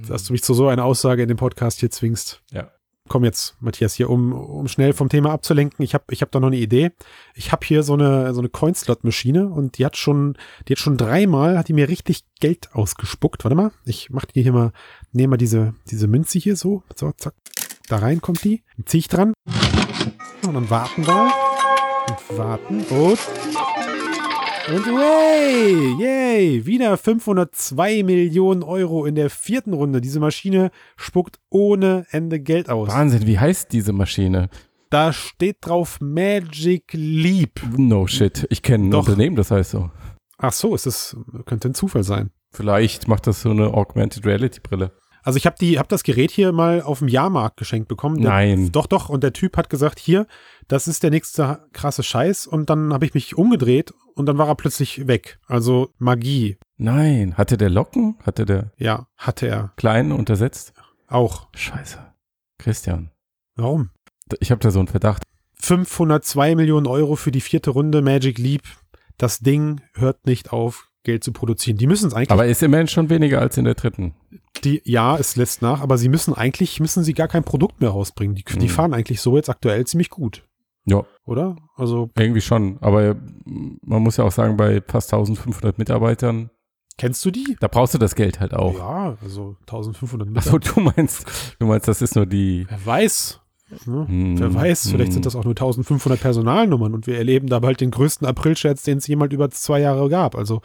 Dass 0.08 0.24
du 0.24 0.32
mich 0.32 0.42
zu 0.42 0.52
so 0.52 0.66
einer 0.66 0.84
Aussage 0.84 1.22
in 1.22 1.28
dem 1.28 1.36
Podcast 1.36 1.78
hier 1.78 1.92
zwingst. 1.92 2.42
Ja. 2.50 2.72
Komm 3.08 3.22
jetzt, 3.24 3.56
Matthias, 3.60 3.94
hier, 3.94 4.10
um, 4.10 4.32
um 4.32 4.66
schnell 4.66 4.94
vom 4.94 5.08
Thema 5.08 5.30
abzulenken. 5.30 5.84
Ich 5.84 5.94
habe 5.94 6.04
ich 6.10 6.22
hab 6.22 6.32
da 6.32 6.40
noch 6.40 6.48
eine 6.48 6.58
Idee. 6.58 6.90
Ich 7.34 7.52
habe 7.52 7.64
hier 7.64 7.84
so 7.84 7.94
eine, 7.94 8.34
so 8.34 8.40
eine 8.40 8.48
Coinslot-Maschine 8.48 9.48
und 9.48 9.78
die 9.78 9.86
hat 9.86 9.96
schon, 9.96 10.36
die 10.66 10.72
hat 10.72 10.78
schon 10.80 10.96
dreimal, 10.96 11.56
hat 11.56 11.68
die 11.68 11.72
mir 11.72 11.88
richtig 11.88 12.24
Geld 12.40 12.68
ausgespuckt. 12.72 13.44
Warte 13.44 13.54
mal, 13.54 13.70
ich 13.84 14.10
mach 14.10 14.24
die 14.24 14.42
hier 14.42 14.52
mal, 14.52 14.72
nehme 15.12 15.30
mal 15.30 15.36
diese, 15.36 15.74
diese 15.88 16.08
Münze 16.08 16.40
hier 16.40 16.56
so, 16.56 16.82
so, 16.96 17.12
zack. 17.12 17.34
Da 17.88 17.98
rein 17.98 18.20
kommt 18.20 18.42
die, 18.42 18.62
zieh 18.84 18.98
ich 18.98 19.08
dran. 19.08 19.32
Und 20.46 20.54
dann 20.54 20.70
warten 20.70 21.06
wir. 21.06 21.32
Und 22.08 22.38
warten. 22.38 22.80
Und 22.90 23.18
und 24.68 24.87
yay, 24.87 25.96
yay, 25.99 26.66
wieder 26.66 26.96
502 26.96 28.04
Millionen 28.04 28.62
Euro 28.62 29.04
in 29.04 29.16
der 29.16 29.28
vierten 29.28 29.72
Runde. 29.72 30.00
Diese 30.00 30.20
Maschine 30.20 30.70
spuckt 30.96 31.40
ohne 31.49 32.06
Ende 32.10 32.38
Geld 32.38 32.70
aus. 32.70 32.88
Wahnsinn, 32.88 33.26
wie 33.26 33.37
heißt 33.37 33.72
diese 33.72 33.92
Maschine? 33.92 34.49
Da 34.88 35.12
steht 35.12 35.56
drauf 35.62 36.00
Magic 36.00 36.84
Leap. 36.92 37.60
No 37.76 38.06
shit. 38.06 38.46
Ich 38.49 38.62
kenne 38.62 38.87
ein 38.87 38.90
Doch. 38.92 39.00
Unternehmen, 39.08 39.34
das 39.34 39.50
heißt 39.50 39.72
so. 39.72 39.90
Ach 40.38 40.52
so, 40.52 40.75
ist 40.76 40.87
das 40.87 41.16
könnte 41.46 41.68
ein 41.70 41.75
Zufall 41.75 42.04
sein. 42.04 42.30
Vielleicht 42.52 43.08
macht 43.08 43.26
das 43.26 43.42
so 43.42 43.50
eine 43.50 43.75
Augmented 43.75 44.25
Reality 44.25 44.60
Brille. 44.60 44.92
Also 45.22 45.36
ich 45.36 45.46
habe 45.46 45.56
die, 45.60 45.78
habe 45.78 45.88
das 45.88 46.02
Gerät 46.02 46.30
hier 46.30 46.52
mal 46.52 46.82
auf 46.82 47.00
dem 47.00 47.08
Jahrmarkt 47.08 47.56
geschenkt 47.56 47.88
bekommen. 47.88 48.20
Der, 48.20 48.30
Nein. 48.30 48.72
Doch, 48.72 48.86
doch. 48.86 49.08
Und 49.08 49.22
der 49.22 49.32
Typ 49.32 49.56
hat 49.56 49.70
gesagt, 49.70 49.98
hier, 49.98 50.26
das 50.68 50.88
ist 50.88 51.02
der 51.02 51.10
nächste 51.10 51.66
krasse 51.72 52.02
Scheiß. 52.02 52.46
Und 52.46 52.70
dann 52.70 52.92
habe 52.92 53.04
ich 53.04 53.14
mich 53.14 53.36
umgedreht 53.36 53.92
und 54.14 54.26
dann 54.26 54.38
war 54.38 54.48
er 54.48 54.54
plötzlich 54.54 55.06
weg. 55.06 55.38
Also 55.46 55.90
Magie. 55.98 56.58
Nein. 56.76 57.36
Hatte 57.36 57.56
der 57.56 57.70
Locken? 57.70 58.16
Hatte 58.24 58.44
der 58.46 58.72
Ja, 58.76 59.06
hatte 59.16 59.46
er 59.46 59.72
Kleinen 59.76 60.12
untersetzt? 60.12 60.72
auch. 61.08 61.48
Scheiße. 61.56 61.98
Christian. 62.58 63.10
Warum? 63.56 63.90
Ich 64.38 64.50
habe 64.50 64.60
da 64.60 64.70
so 64.70 64.78
einen 64.78 64.88
Verdacht. 64.88 65.24
502 65.56 66.54
Millionen 66.54 66.86
Euro 66.86 67.16
für 67.16 67.30
die 67.32 67.40
vierte 67.40 67.70
Runde 67.70 68.00
Magic 68.00 68.38
Leap. 68.38 68.62
Das 69.18 69.40
Ding 69.40 69.80
hört 69.94 70.24
nicht 70.26 70.52
auf, 70.52 70.88
Geld 71.02 71.24
zu 71.24 71.32
produzieren. 71.32 71.76
Die 71.78 71.86
müssen 71.86 72.06
es 72.08 72.14
eigentlich, 72.14 72.30
Aber 72.30 72.46
ist 72.46 72.62
immerhin 72.62 72.86
schon 72.88 73.10
weniger 73.10 73.40
als 73.40 73.56
in 73.58 73.64
der 73.64 73.74
dritten. 73.74 74.14
Die, 74.64 74.82
ja, 74.84 75.16
es 75.16 75.36
lässt 75.36 75.62
nach, 75.62 75.80
aber 75.80 75.98
sie 75.98 76.08
müssen 76.08 76.34
eigentlich, 76.34 76.80
müssen 76.80 77.04
sie 77.04 77.14
gar 77.14 77.28
kein 77.28 77.44
Produkt 77.44 77.80
mehr 77.80 77.90
rausbringen. 77.90 78.34
Die, 78.36 78.44
die 78.44 78.66
Mhm. 78.66 78.68
fahren 78.68 78.94
eigentlich 78.94 79.20
so 79.20 79.36
jetzt 79.36 79.48
aktuell 79.48 79.86
ziemlich 79.86 80.10
gut, 80.10 80.44
Ja, 80.86 81.04
oder? 81.24 81.56
Also, 81.76 82.10
irgendwie 82.16 82.40
schon. 82.40 82.78
Aber 82.80 83.16
man 83.44 84.02
muss 84.02 84.16
ja 84.16 84.24
auch 84.24 84.32
sagen, 84.32 84.56
bei 84.56 84.82
fast 84.86 85.12
1500 85.12 85.78
Mitarbeitern, 85.78 86.50
kennst 86.98 87.24
du 87.24 87.30
die? 87.30 87.56
da 87.60 87.68
brauchst 87.68 87.94
du 87.94 87.98
das 87.98 88.14
Geld 88.14 88.40
halt 88.40 88.54
auch. 88.54 88.74
Ja, 88.78 89.16
also 89.22 89.56
1500 89.62 90.28
Meter. 90.28 90.38
Achso, 90.40 90.58
du 90.58 90.80
meinst, 90.80 91.54
du 91.58 91.66
meinst, 91.66 91.88
das 91.88 92.02
ist 92.02 92.14
nur 92.16 92.26
die. 92.26 92.66
Wer 92.68 92.86
weiß. 92.86 93.40
Ne? 93.86 94.04
Hm, 94.08 94.38
Wer 94.40 94.52
weiß, 94.52 94.88
vielleicht 94.90 95.10
hm. 95.10 95.12
sind 95.12 95.26
das 95.26 95.36
auch 95.36 95.44
nur 95.44 95.52
1500 95.52 96.20
Personalnummern 96.20 96.92
und 96.92 97.06
wir 97.06 97.16
erleben 97.18 97.46
da 97.46 97.60
bald 97.60 97.80
den 97.80 97.92
größten 97.92 98.26
April-Scherz, 98.26 98.82
den 98.82 98.99
es 98.99 99.06
jemals 99.06 99.32
über 99.32 99.49
zwei 99.50 99.78
Jahre 99.80 100.08
gab. 100.08 100.34
Also, 100.34 100.60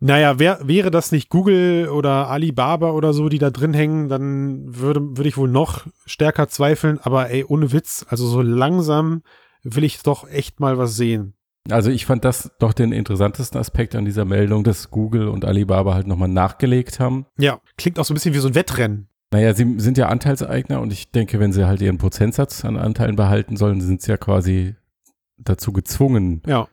naja, 0.00 0.38
wär, 0.38 0.60
wäre 0.62 0.90
das 0.90 1.12
nicht 1.12 1.28
Google 1.28 1.88
oder 1.88 2.28
Alibaba 2.28 2.90
oder 2.90 3.12
so, 3.12 3.28
die 3.28 3.38
da 3.38 3.50
drin 3.50 3.74
hängen, 3.74 4.08
dann 4.08 4.76
würde, 4.76 5.00
würde 5.16 5.28
ich 5.28 5.36
wohl 5.36 5.48
noch 5.48 5.86
stärker 6.06 6.48
zweifeln. 6.48 6.98
Aber 7.02 7.30
ey, 7.30 7.44
ohne 7.44 7.72
Witz, 7.72 8.06
also 8.08 8.26
so 8.26 8.42
langsam 8.42 9.22
will 9.62 9.84
ich 9.84 10.02
doch 10.02 10.28
echt 10.28 10.60
mal 10.60 10.78
was 10.78 10.96
sehen. 10.96 11.34
Also 11.70 11.90
ich 11.90 12.06
fand 12.06 12.24
das 12.24 12.52
doch 12.58 12.72
den 12.72 12.92
interessantesten 12.92 13.60
Aspekt 13.60 13.94
an 13.94 14.04
dieser 14.04 14.24
Meldung, 14.24 14.64
dass 14.64 14.90
Google 14.90 15.28
und 15.28 15.44
Alibaba 15.44 15.94
halt 15.94 16.06
nochmal 16.06 16.28
nachgelegt 16.28 16.98
haben. 16.98 17.26
Ja, 17.38 17.60
klingt 17.76 17.98
auch 17.98 18.04
so 18.04 18.12
ein 18.12 18.16
bisschen 18.16 18.34
wie 18.34 18.38
so 18.38 18.48
ein 18.48 18.54
Wettrennen. 18.54 19.08
Naja, 19.30 19.52
sie 19.52 19.78
sind 19.78 19.98
ja 19.98 20.08
Anteilseigner 20.08 20.80
und 20.80 20.92
ich 20.92 21.10
denke, 21.10 21.38
wenn 21.38 21.52
sie 21.52 21.66
halt 21.66 21.82
ihren 21.82 21.98
Prozentsatz 21.98 22.64
an 22.64 22.78
Anteilen 22.78 23.16
behalten 23.16 23.58
sollen, 23.58 23.82
sind 23.82 24.00
sie 24.00 24.10
ja 24.10 24.16
quasi 24.16 24.76
dazu 25.36 25.72
gezwungen, 25.72 26.42
Ja, 26.46 26.66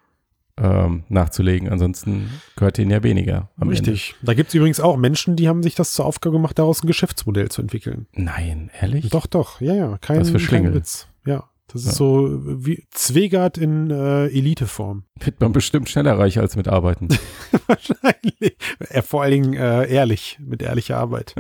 ähm, 0.58 1.04
nachzulegen. 1.10 1.70
Ansonsten 1.70 2.30
gehört 2.56 2.78
ihnen 2.80 2.92
ja 2.92 3.04
weniger. 3.04 3.50
richtig. 3.62 4.16
Da 4.22 4.34
gibt 4.34 4.50
es 4.50 4.56
übrigens 4.56 4.80
auch 4.80 4.96
Menschen, 4.98 5.36
die 5.36 5.48
haben 5.50 5.64
sich 5.64 5.76
das 5.76 5.92
zur 5.94 6.06
Aufgabe 6.06 6.36
gemacht, 6.38 6.58
daraus 6.60 6.84
ein 6.84 6.88
Geschäftsmodell 6.88 7.50
zu 7.50 7.62
entwickeln. 7.62 8.08
Ende. 8.14 8.32
Nein, 8.32 8.72
ehrlich? 8.80 9.10
Doch, 9.10 9.26
doch, 9.28 9.60
ja, 9.62 9.74
ja. 9.76 9.98
Kein, 10.00 10.22
Was 10.22 10.30
für 10.30 10.38
kein. 10.38 10.74
Witz. 10.74 11.08
Ja, 11.26 11.50
das 11.68 11.82
ist 11.82 11.88
Ja. 11.88 11.94
so 11.94 12.40
wie 12.66 12.86
Zwegert 12.92 13.58
in 13.58 13.90
äh, 13.92 14.28
Eliteform. 14.28 15.04
Wird 15.20 15.42
man 15.42 15.52
bestimmt 15.52 15.90
schneller 15.90 16.18
reich 16.18 16.40
als 16.40 16.56
mit 16.56 16.68
Arbeiten. 16.70 17.10
Wahrscheinlich. 17.68 18.56
Er 18.90 19.04
vor 19.04 19.24
allen 19.24 19.32
Dingen 19.44 19.54
äh, 19.56 19.86
ehrlich, 19.92 20.38
mit 20.42 20.62
ehrlicher 20.62 20.98
Arbeit. 20.98 21.36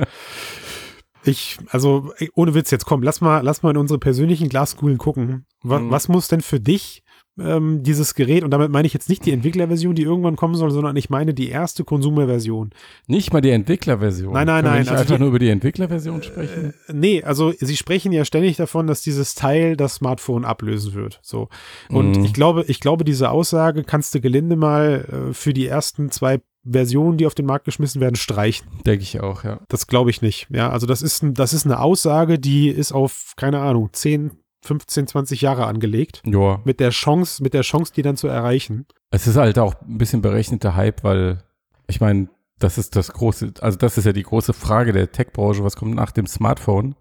Ich, 1.27 1.57
also 1.69 2.11
ohne 2.35 2.53
Witz, 2.53 2.69
jetzt 2.69 2.85
komm, 2.85 3.01
lass 3.01 3.19
mal, 3.19 3.39
lass 3.41 3.63
mal 3.63 3.71
in 3.71 3.77
unsere 3.77 3.97
persönlichen 3.99 4.47
Glaskugeln 4.47 4.97
gucken. 4.99 5.45
Was, 5.63 5.81
Mhm. 5.81 5.89
was 5.91 6.07
muss 6.07 6.27
denn 6.27 6.41
für 6.41 6.59
dich 6.59 7.01
ähm, 7.39 7.83
dieses 7.83 8.15
Gerät, 8.15 8.43
und 8.43 8.51
damit 8.51 8.71
meine 8.71 8.85
ich 8.85 8.93
jetzt 8.93 9.09
nicht 9.09 9.25
die 9.25 9.31
Entwicklerversion, 9.31 9.93
die 9.95 10.03
irgendwann 10.03 10.35
kommen 10.35 10.55
soll, 10.55 10.71
sondern 10.71 10.95
ich 10.95 11.09
meine 11.09 11.33
die 11.33 11.49
erste 11.49 11.83
Konsumerversion. 11.83 12.69
Nicht 13.07 13.33
mal 13.33 13.41
die 13.41 13.49
Entwicklerversion. 13.49 14.33
Nein, 14.33 14.47
nein, 14.47 14.63
Können 14.63 14.73
nein, 14.73 14.79
Nicht 14.83 14.91
also 14.91 15.01
einfach 15.01 15.15
die- 15.15 15.19
nur 15.19 15.29
über 15.29 15.39
die 15.39 15.49
Entwicklerversion 15.49 16.23
sprechen. 16.23 16.73
Äh, 16.87 16.93
nee, 16.93 17.23
also 17.23 17.51
sie 17.59 17.75
sprechen 17.77 18.11
ja 18.11 18.23
ständig 18.25 18.55
davon, 18.57 18.87
dass 18.87 19.01
dieses 19.01 19.35
Teil 19.35 19.75
das 19.75 19.95
Smartphone 19.95 20.45
ablösen 20.45 20.93
wird. 20.93 21.19
So. 21.21 21.49
Und 21.89 22.17
Mhm. 22.17 22.25
ich 22.25 22.33
glaube, 22.33 22.63
ich 22.67 22.79
glaube, 22.79 23.03
diese 23.03 23.29
Aussage 23.31 23.83
kannst 23.83 24.15
du 24.15 24.21
gelinde 24.21 24.55
mal 24.55 25.29
äh, 25.29 25.33
für 25.33 25.53
die 25.53 25.65
ersten 25.67 26.11
zwei 26.11 26.39
Versionen, 26.67 27.17
die 27.19 27.27
auf 27.27 27.35
den 27.35 27.45
Markt 27.45 27.65
geschmissen 27.65 28.01
werden, 28.01 28.15
streichen. 28.15 28.65
Denke 28.87 29.03
ich 29.03 29.19
auch, 29.21 29.43
ja. 29.43 29.59
Das 29.67 29.85
glaube 29.85 30.09
ich 30.09 30.23
nicht. 30.23 30.47
Ja, 30.49 30.69
also 30.71 30.87
das 30.87 31.03
ist, 31.03 31.21
ein, 31.21 31.33
das 31.35 31.53
ist 31.53 31.65
eine 31.65 31.79
Aussage, 31.79 32.39
die 32.39 32.69
ist 32.69 32.91
auf, 32.91 33.33
keine 33.35 33.59
Ahnung, 33.59 33.89
10, 33.91 34.31
15, 34.65 35.07
20 35.07 35.41
Jahre 35.41 35.65
angelegt. 35.65 36.21
Ja. 36.25 36.61
Mit 36.65 36.79
der 36.79 36.89
Chance, 36.89 37.41
mit 37.41 37.53
der 37.53 37.61
Chance, 37.61 37.93
die 37.95 38.01
dann 38.01 38.17
zu 38.17 38.27
erreichen. 38.27 38.85
Es 39.11 39.27
ist 39.27 39.37
halt 39.37 39.59
auch 39.59 39.75
ein 39.81 39.97
bisschen 39.97 40.21
berechneter 40.21 40.75
Hype, 40.75 41.03
weil 41.03 41.43
ich 41.87 42.01
meine, 42.01 42.29
das 42.59 42.77
ist 42.77 42.95
das 42.95 43.11
große, 43.11 43.53
also 43.61 43.77
das 43.77 43.97
ist 43.97 44.05
ja 44.05 44.13
die 44.13 44.23
große 44.23 44.53
Frage 44.53 44.93
der 44.93 45.11
Tech-Branche, 45.11 45.63
was 45.63 45.75
kommt 45.75 45.95
nach 45.95 46.11
dem 46.11 46.27
Smartphone? 46.27 46.95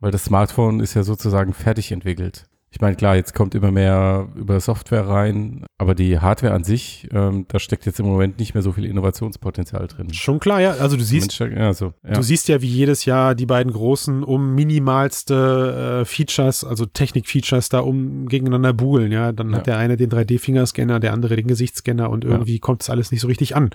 Weil 0.00 0.10
das 0.10 0.24
Smartphone 0.24 0.80
ist 0.80 0.94
ja 0.94 1.02
sozusagen 1.02 1.54
fertig 1.54 1.92
entwickelt. 1.92 2.46
Ich 2.70 2.80
meine, 2.80 2.94
klar, 2.96 3.16
jetzt 3.16 3.32
kommt 3.34 3.54
immer 3.54 3.70
mehr 3.72 4.28
über 4.34 4.60
Software 4.60 5.08
rein, 5.08 5.64
aber 5.78 5.94
die 5.94 6.18
Hardware 6.18 6.52
an 6.52 6.62
sich, 6.62 7.08
ähm, 7.12 7.46
da 7.48 7.58
steckt 7.58 7.86
jetzt 7.86 8.00
im 8.00 8.06
Moment 8.06 8.38
nicht 8.38 8.52
mehr 8.52 8.62
so 8.62 8.72
viel 8.72 8.84
Innovationspotenzial 8.84 9.86
drin. 9.86 10.12
Schon 10.12 10.40
klar, 10.40 10.60
ja. 10.60 10.72
Also 10.72 10.96
du 10.98 11.02
siehst, 11.02 11.40
Mensch, 11.40 11.56
ja, 11.56 11.72
so, 11.72 11.94
ja. 12.04 12.12
Du 12.12 12.22
siehst 12.22 12.48
ja 12.48 12.60
wie 12.60 12.68
jedes 12.68 13.04
Jahr 13.06 13.34
die 13.34 13.46
beiden 13.46 13.72
großen 13.72 14.22
um 14.24 14.54
minimalste 14.54 16.00
äh, 16.02 16.04
Features, 16.04 16.64
also 16.64 16.86
Technik-Features 16.86 17.68
da 17.70 17.80
um 17.80 18.28
gegeneinander 18.28 18.72
buhlen, 18.72 19.10
ja. 19.12 19.32
Dann 19.32 19.52
hat 19.54 19.66
Ja. 19.66 19.74
der 19.74 19.78
eine 19.78 19.96
den 19.96 20.10
3D-Fingerscanner, 20.10 20.98
der 20.98 21.12
andere 21.12 21.36
den 21.36 21.46
Gesichtsscanner 21.46 22.10
und 22.10 22.24
irgendwie 22.24 22.58
kommt 22.58 22.82
es 22.82 22.90
alles 22.90 23.10
nicht 23.10 23.20
so 23.20 23.28
richtig 23.28 23.56
an. 23.56 23.70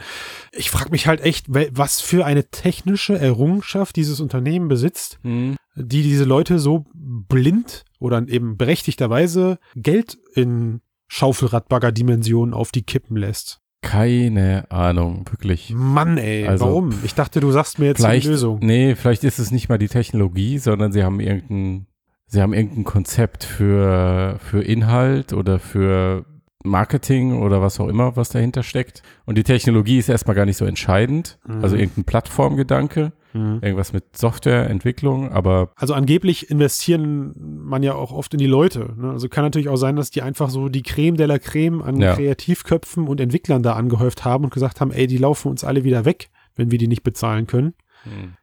Ich 0.52 0.70
frage 0.70 0.92
mich 0.92 1.08
halt 1.08 1.22
echt, 1.22 1.46
was 1.50 2.02
für 2.02 2.26
eine 2.26 2.46
technische 2.50 3.18
Errungenschaft 3.18 3.96
dieses 3.96 4.20
Unternehmen 4.20 4.68
besitzt, 4.68 5.18
Hm. 5.24 5.56
Die 5.76 6.04
diese 6.04 6.26
Leute 6.26 6.60
so 6.60 6.86
blind 6.94 7.84
oder 8.00 8.24
eben 8.28 8.58
berechtigterweise 8.58 9.58
Geld 9.76 10.18
in 10.36 10.82
Schaufelradbagger-Dimensionen 11.08 12.54
auf 12.54 12.72
die 12.72 12.84
Kippen 12.84 13.18
lässt. 13.18 13.60
Keine 13.82 14.70
Ahnung, 14.70 15.26
wirklich. 15.32 15.74
Mann, 15.76 16.18
ey, 16.18 16.48
Also, 16.48 16.66
warum? 16.66 16.94
Ich 17.04 17.16
dachte, 17.16 17.40
du 17.40 17.52
sagst 17.52 17.80
mir 17.80 17.88
jetzt 17.88 18.04
die 18.06 18.28
Lösung. 18.28 18.60
nee, 18.62 18.96
vielleicht 18.96 19.24
ist 19.24 19.40
es 19.40 19.52
nicht 19.52 19.70
mal 19.70 19.80
die 19.80 19.88
Technologie, 19.88 20.60
sondern 20.60 20.92
sie 20.92 21.04
haben 21.04 21.20
irgendein, 21.20 21.88
sie 22.28 22.42
haben 22.42 22.54
irgendein 22.54 22.84
Konzept 22.84 23.44
für, 23.44 24.38
für 24.40 24.62
Inhalt 24.62 25.34
oder 25.34 25.58
für 25.58 26.26
Marketing 26.64 27.42
oder 27.42 27.64
was 27.64 27.80
auch 27.80 27.88
immer, 27.88 28.16
was 28.16 28.30
dahinter 28.30 28.62
steckt. 28.62 29.02
Und 29.26 29.36
die 29.40 29.44
Technologie 29.44 29.98
ist 29.98 30.10
erstmal 30.10 30.36
gar 30.36 30.46
nicht 30.46 30.58
so 30.58 30.66
entscheidend, 30.66 31.40
Mhm. 31.48 31.64
also 31.64 31.76
irgendein 31.76 32.04
Plattformgedanke. 32.04 33.14
Mhm. 33.34 33.60
Irgendwas 33.62 33.94
mit 33.94 34.18
Softwareentwicklung, 34.18 35.32
aber 35.32 35.70
Also 35.76 35.94
angeblich 35.94 36.50
investieren 36.50 37.34
man 37.38 37.84
ja 37.84 37.94
auch 37.94 38.12
oft 38.12 38.34
in 38.34 38.40
die 38.40 38.48
Leute. 38.48 38.94
Ne? 38.98 39.12
Also 39.12 39.30
kann 39.30 39.44
natürlich 39.44 39.70
auch 39.70 39.78
sein, 39.78 39.96
dass 39.96 40.12
die 40.12 40.22
einfach 40.22 40.50
so 40.50 40.70
die 40.70 40.84
Creme 40.84 41.18
de 41.18 41.26
la 41.28 41.40
Creme 41.40 41.82
an 41.82 42.00
Ja. 42.00 42.16
Kreativköpfen 42.16 43.08
und 43.08 43.20
Entwicklern 43.22 43.64
da 43.64 43.74
angehäuft 43.74 44.26
haben 44.26 44.46
und 44.46 44.54
gesagt 44.54 44.82
haben, 44.82 44.92
ey, 44.92 45.08
die 45.08 45.18
laufen 45.18 45.50
uns 45.50 45.64
alle 45.64 45.84
wieder 45.84 46.06
weg, 46.06 46.30
wenn 46.56 46.72
wir 46.72 46.78
die 46.78 46.88
nicht 46.88 47.04
bezahlen 47.04 47.48
können. 47.48 47.74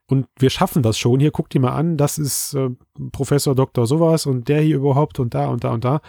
Und 0.06 0.28
wir 0.38 0.50
schaffen 0.50 0.84
das 0.84 0.98
schon. 0.98 1.18
Hier, 1.18 1.32
guck 1.32 1.50
dir 1.50 1.60
mal 1.60 1.72
an, 1.72 1.96
das 1.96 2.16
ist 2.16 2.54
äh, 2.54 2.70
Professor 3.10 3.56
Doktor 3.56 3.88
sowas 3.88 4.24
und 4.24 4.48
der 4.48 4.60
hier 4.60 4.76
überhaupt 4.76 5.18
und 5.18 5.34
da 5.34 5.48
und 5.48 5.64
da 5.64 5.72
und 5.72 5.84
da. 5.84 6.00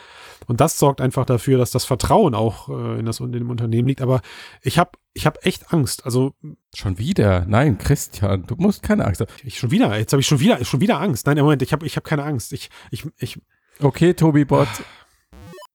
Und 0.46 0.62
das 0.62 0.78
sorgt 0.78 1.02
einfach 1.02 1.26
dafür, 1.26 1.58
dass 1.58 1.72
das 1.72 1.84
Vertrauen 1.84 2.36
auch 2.36 2.70
äh, 2.70 3.00
in, 3.00 3.08
das, 3.08 3.20
in 3.20 3.32
dem 3.32 3.50
Unternehmen 3.50 3.88
liegt. 3.88 4.04
Aber 4.04 4.22
ich 4.62 4.78
habe 4.78 4.92
ich 5.14 5.26
hab 5.26 5.46
echt 5.46 5.74
Angst. 5.74 6.06
Also 6.06 6.34
schon 6.76 6.98
wieder. 6.98 7.46
Nein, 7.48 7.78
Christian, 7.78 8.46
du 8.46 8.56
musst 8.58 8.84
keine 8.84 9.06
Angst 9.06 9.22
haben. 9.22 9.32
ich 9.44 9.58
schon 9.60 9.72
wieder, 9.72 9.98
jetzt 9.98 10.14
habe 10.14 10.22
ich 10.22 10.28
schon 10.28 10.40
wieder, 10.40 10.64
schon 10.66 10.82
wieder 10.82 11.00
Angst. 11.02 11.26
Nein, 11.26 11.38
im 11.38 11.44
Moment, 11.46 11.62
ich 11.62 11.74
habe 11.74 11.86
ich 11.86 11.96
hab 11.98 12.04
keine 12.04 12.24
Angst. 12.24 12.54
Ich, 12.54 12.70
ich, 12.92 13.06
ich, 13.18 13.40
Okay, 13.82 14.14
Tobi 14.14 14.44
Bot, 14.46 14.68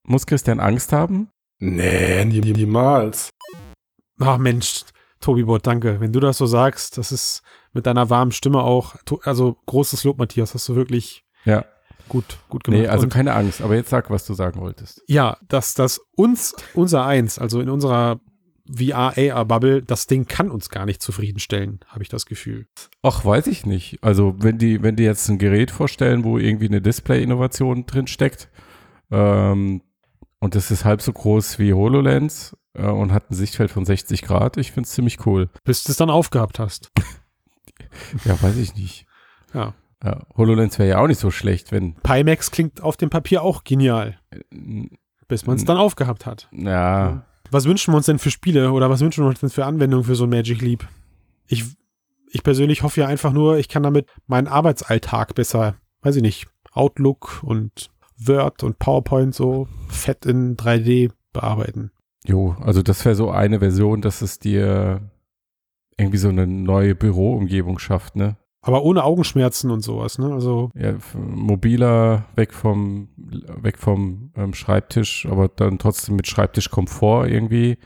muss 0.07 0.27
Christian 0.27 0.61
Angst 0.61 0.93
haben? 0.93 1.31
Nee, 1.59 2.25
nie- 2.27 2.41
niemals. 2.41 3.31
ach 4.21 4.39
Mensch, 4.39 4.83
Tobi 5.21 5.45
Bott, 5.45 5.67
danke. 5.67 6.01
Wenn 6.01 6.13
du 6.13 6.21
das 6.21 6.37
so 6.39 6.47
sagst, 6.47 6.99
das 6.99 7.13
ist 7.13 7.43
mit 7.73 7.87
deiner 7.87 8.11
warmen 8.11 8.33
Stimme 8.33 8.61
auch, 8.63 8.95
also 9.23 9.57
großes 9.67 10.05
Lob, 10.05 10.19
Matthias, 10.19 10.53
hast 10.55 10.69
du 10.69 10.77
wirklich 10.77 11.25
Ja. 11.45 11.65
gut, 12.09 12.37
gut 12.51 12.65
gemacht. 12.65 12.83
Nee, 12.83 12.89
also 12.89 13.05
Und 13.05 13.13
keine 13.13 13.33
Angst, 13.35 13.63
aber 13.63 13.75
jetzt 13.75 13.89
sag, 13.91 14.11
was 14.11 14.27
du 14.27 14.35
sagen 14.35 14.61
wolltest. 14.61 15.03
ja, 15.09 15.39
dass 15.49 15.73
das 15.75 15.99
uns, 16.15 16.55
unser 16.75 17.07
Eins, 17.07 17.39
also 17.39 17.61
in 17.61 17.71
unserer 17.71 18.21
VR-AR-Bubble, 18.67 19.83
das 19.83 20.07
Ding 20.07 20.27
kann 20.27 20.51
uns 20.51 20.71
gar 20.71 20.87
nicht 20.87 21.03
zufriedenstellen, 21.03 21.81
habe 21.89 22.03
ich 22.03 22.09
das 22.09 22.27
Gefühl. 22.27 22.67
Ach, 23.03 23.25
weiß 23.25 23.47
ich 23.49 23.67
nicht. 23.67 23.99
Also, 24.03 24.35
wenn 24.39 24.59
die, 24.59 24.83
wenn 24.83 24.97
die 24.97 25.03
jetzt 25.03 25.29
ein 25.29 25.39
Gerät 25.39 25.71
vorstellen, 25.71 26.25
wo 26.25 26.39
irgendwie 26.39 26.69
eine 26.69 26.81
Display-Innovation 26.81 27.87
drin 27.87 28.07
steckt, 28.07 28.49
ähm, 29.11 29.83
und 30.41 30.55
das 30.55 30.71
ist 30.71 30.85
halb 30.85 31.03
so 31.03 31.13
groß 31.13 31.59
wie 31.59 31.73
HoloLens 31.73 32.57
äh, 32.75 32.87
und 32.87 33.13
hat 33.13 33.31
ein 33.31 33.35
Sichtfeld 33.35 33.71
von 33.71 33.85
60 33.85 34.23
Grad, 34.23 34.57
ich 34.57 34.73
finde 34.73 34.87
es 34.87 34.93
ziemlich 34.93 35.27
cool. 35.27 35.51
Bis 35.65 35.85
du 35.85 35.93
es 35.93 35.99
dann 35.99 36.11
aufgehabt 36.11 36.59
hast. 36.59 36.91
Ja, 38.25 38.41
weiß 38.43 38.57
ich 38.57 38.75
nicht. 38.75 39.07
Ja. 39.53 39.73
Ja, 40.03 40.27
HoloLens 40.37 40.79
wäre 40.81 40.89
ja 40.89 40.99
auch 40.99 41.07
nicht 41.07 41.21
so 41.21 41.31
schlecht, 41.31 41.71
wenn. 41.71 41.95
Pimax 41.95 42.51
klingt 42.51 42.81
auf 42.81 42.97
dem 42.97 43.09
Papier 43.09 43.43
auch 43.43 43.63
genial, 43.63 44.19
bis 45.29 45.47
man 45.47 45.57
es 45.57 45.65
dann 45.65 45.77
aufgehabt 45.77 46.27
hat. 46.27 46.49
Ja, 46.53 47.25
Was 47.55 47.67
wünschen 47.67 47.93
wir 47.93 47.99
uns 47.99 48.07
denn 48.07 48.19
für 48.19 48.33
Spiele 48.33 48.73
oder 48.73 48.91
was 48.91 49.01
wünschen 49.01 49.23
wir 49.23 49.29
uns 49.29 49.39
denn 49.39 49.49
für 49.49 49.65
Anwendungen 49.65 50.05
für 50.05 50.17
so 50.17 50.25
ein 50.25 50.31
Magic 50.31 50.61
Leap? 50.61 50.89
Ich, 51.47 51.65
ich 52.33 52.43
persönlich 52.43 52.83
hoffe 52.83 53.03
ja 53.03 53.07
einfach 53.07 53.33
nur, 53.33 53.59
ich 53.59 53.69
kann 53.69 53.85
damit 53.85 54.09
meinen 54.27 54.49
Arbeitsalltag 54.49 55.37
besser, 55.37 55.77
weiß 56.03 56.17
ich 56.17 56.23
nicht, 56.23 56.49
Outlook 56.73 57.45
und 57.45 57.91
Word 58.19 58.65
und 58.65 58.81
PowerPoint 58.81 59.37
so 59.37 59.69
fett 59.89 60.27
in 60.27 60.57
3D 60.57 61.13
bearbeiten. 61.33 61.93
jo, 62.27 62.57
also 62.61 62.83
das 62.83 63.05
wäre 63.05 63.15
so 63.15 63.31
eine 63.31 63.61
Version, 63.61 64.03
dass 64.03 64.21
es 64.21 64.41
dir 64.41 65.09
irgendwie 65.97 66.19
so 66.19 66.31
eine 66.31 66.49
neue 66.49 66.97
Büroumgebung 66.97 67.79
schafft, 67.79 68.17
ne? 68.17 68.37
Aber 68.67 68.83
ohne 68.83 69.05
Augenschmerzen 69.05 69.71
und 69.71 69.83
sowas, 69.83 70.19
ne? 70.19 70.33
Also, 70.33 70.71
Ja, 70.75 70.95
mobiler, 71.15 72.25
weg 72.35 72.55
vom, 72.55 73.09
weg 73.61 73.77
vom 73.79 74.31
ähm, 74.37 74.55
Schreibtisch, 74.55 75.27
aber 75.31 75.49
dann 75.49 75.79
trotzdem 75.79 76.17
mit 76.17 76.27
Schreibtischkomfort 76.27 77.27
irgendwie. 77.27 77.77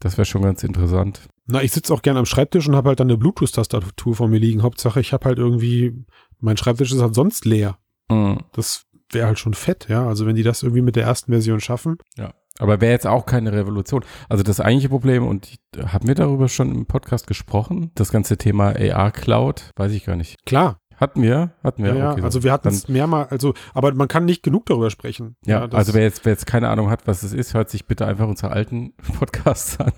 Das 0.00 0.18
wäre 0.18 0.26
schon 0.26 0.42
ganz 0.42 0.62
interessant. 0.62 1.28
na, 1.46 1.62
ich 1.62 1.72
sitze 1.72 1.92
auch 1.94 2.02
gerne 2.02 2.18
am 2.18 2.26
Schreibtisch 2.26 2.68
und 2.68 2.76
habe 2.76 2.90
halt 2.90 3.00
dann 3.00 3.08
eine 3.08 3.16
Bluetooth-Tastatur 3.16 4.14
vor 4.14 4.28
mir 4.28 4.38
liegen. 4.38 4.62
Hauptsache, 4.62 5.00
ich 5.00 5.14
habe 5.14 5.24
halt 5.24 5.38
irgendwie, 5.38 6.04
mein 6.40 6.58
Schreibtisch 6.58 6.92
ist 6.92 7.00
halt 7.00 7.14
sonst 7.14 7.46
leer. 7.46 7.78
Mhm. 8.10 8.40
Das 8.52 8.84
wäre 9.10 9.28
halt 9.28 9.38
schon 9.38 9.54
fett, 9.54 9.88
ja. 9.88 10.06
Also, 10.06 10.26
wenn 10.26 10.36
die 10.36 10.42
das 10.42 10.62
irgendwie 10.62 10.82
mit 10.82 10.94
der 10.94 11.04
ersten 11.04 11.32
Version 11.32 11.60
schaffen. 11.60 11.96
Ja. 12.18 12.34
Aber 12.58 12.80
wäre 12.80 12.92
jetzt 12.92 13.06
auch 13.06 13.24
keine 13.26 13.52
Revolution. 13.52 14.04
Also 14.28 14.42
das 14.42 14.60
eigentliche 14.60 14.88
Problem, 14.88 15.26
und 15.26 15.54
haben 15.86 16.08
wir 16.08 16.14
darüber 16.14 16.48
schon 16.48 16.74
im 16.74 16.86
Podcast 16.86 17.26
gesprochen? 17.26 17.92
Das 17.94 18.10
ganze 18.10 18.36
Thema 18.36 18.74
AR-Cloud? 18.76 19.70
Weiß 19.76 19.92
ich 19.92 20.04
gar 20.04 20.16
nicht. 20.16 20.44
Klar, 20.44 20.78
Hatten 20.96 21.22
wir? 21.22 21.52
Hatten 21.62 21.84
wir? 21.84 21.90
Ja, 21.94 21.98
ja, 21.98 22.12
Okay, 22.12 22.22
also 22.22 22.42
wir 22.42 22.50
hatten 22.50 22.66
es 22.66 22.88
mehrmals, 22.88 23.30
also, 23.30 23.54
aber 23.72 23.94
man 23.94 24.08
kann 24.08 24.24
nicht 24.24 24.42
genug 24.42 24.66
darüber 24.66 24.90
sprechen. 24.90 25.36
Ja, 25.46 25.68
das- 25.68 25.78
also 25.78 25.94
wer 25.94 26.02
jetzt, 26.02 26.24
wer 26.24 26.32
jetzt 26.32 26.46
keine 26.48 26.68
Ahnung 26.70 26.90
hat, 26.90 27.06
was 27.06 27.22
es 27.22 27.32
ist, 27.32 27.54
hört 27.54 27.70
sich 27.70 27.86
bitte 27.86 28.04
einfach 28.04 28.26
unsere 28.26 28.50
alten 28.50 28.94
Podcasts 29.18 29.78
an. 29.78 29.92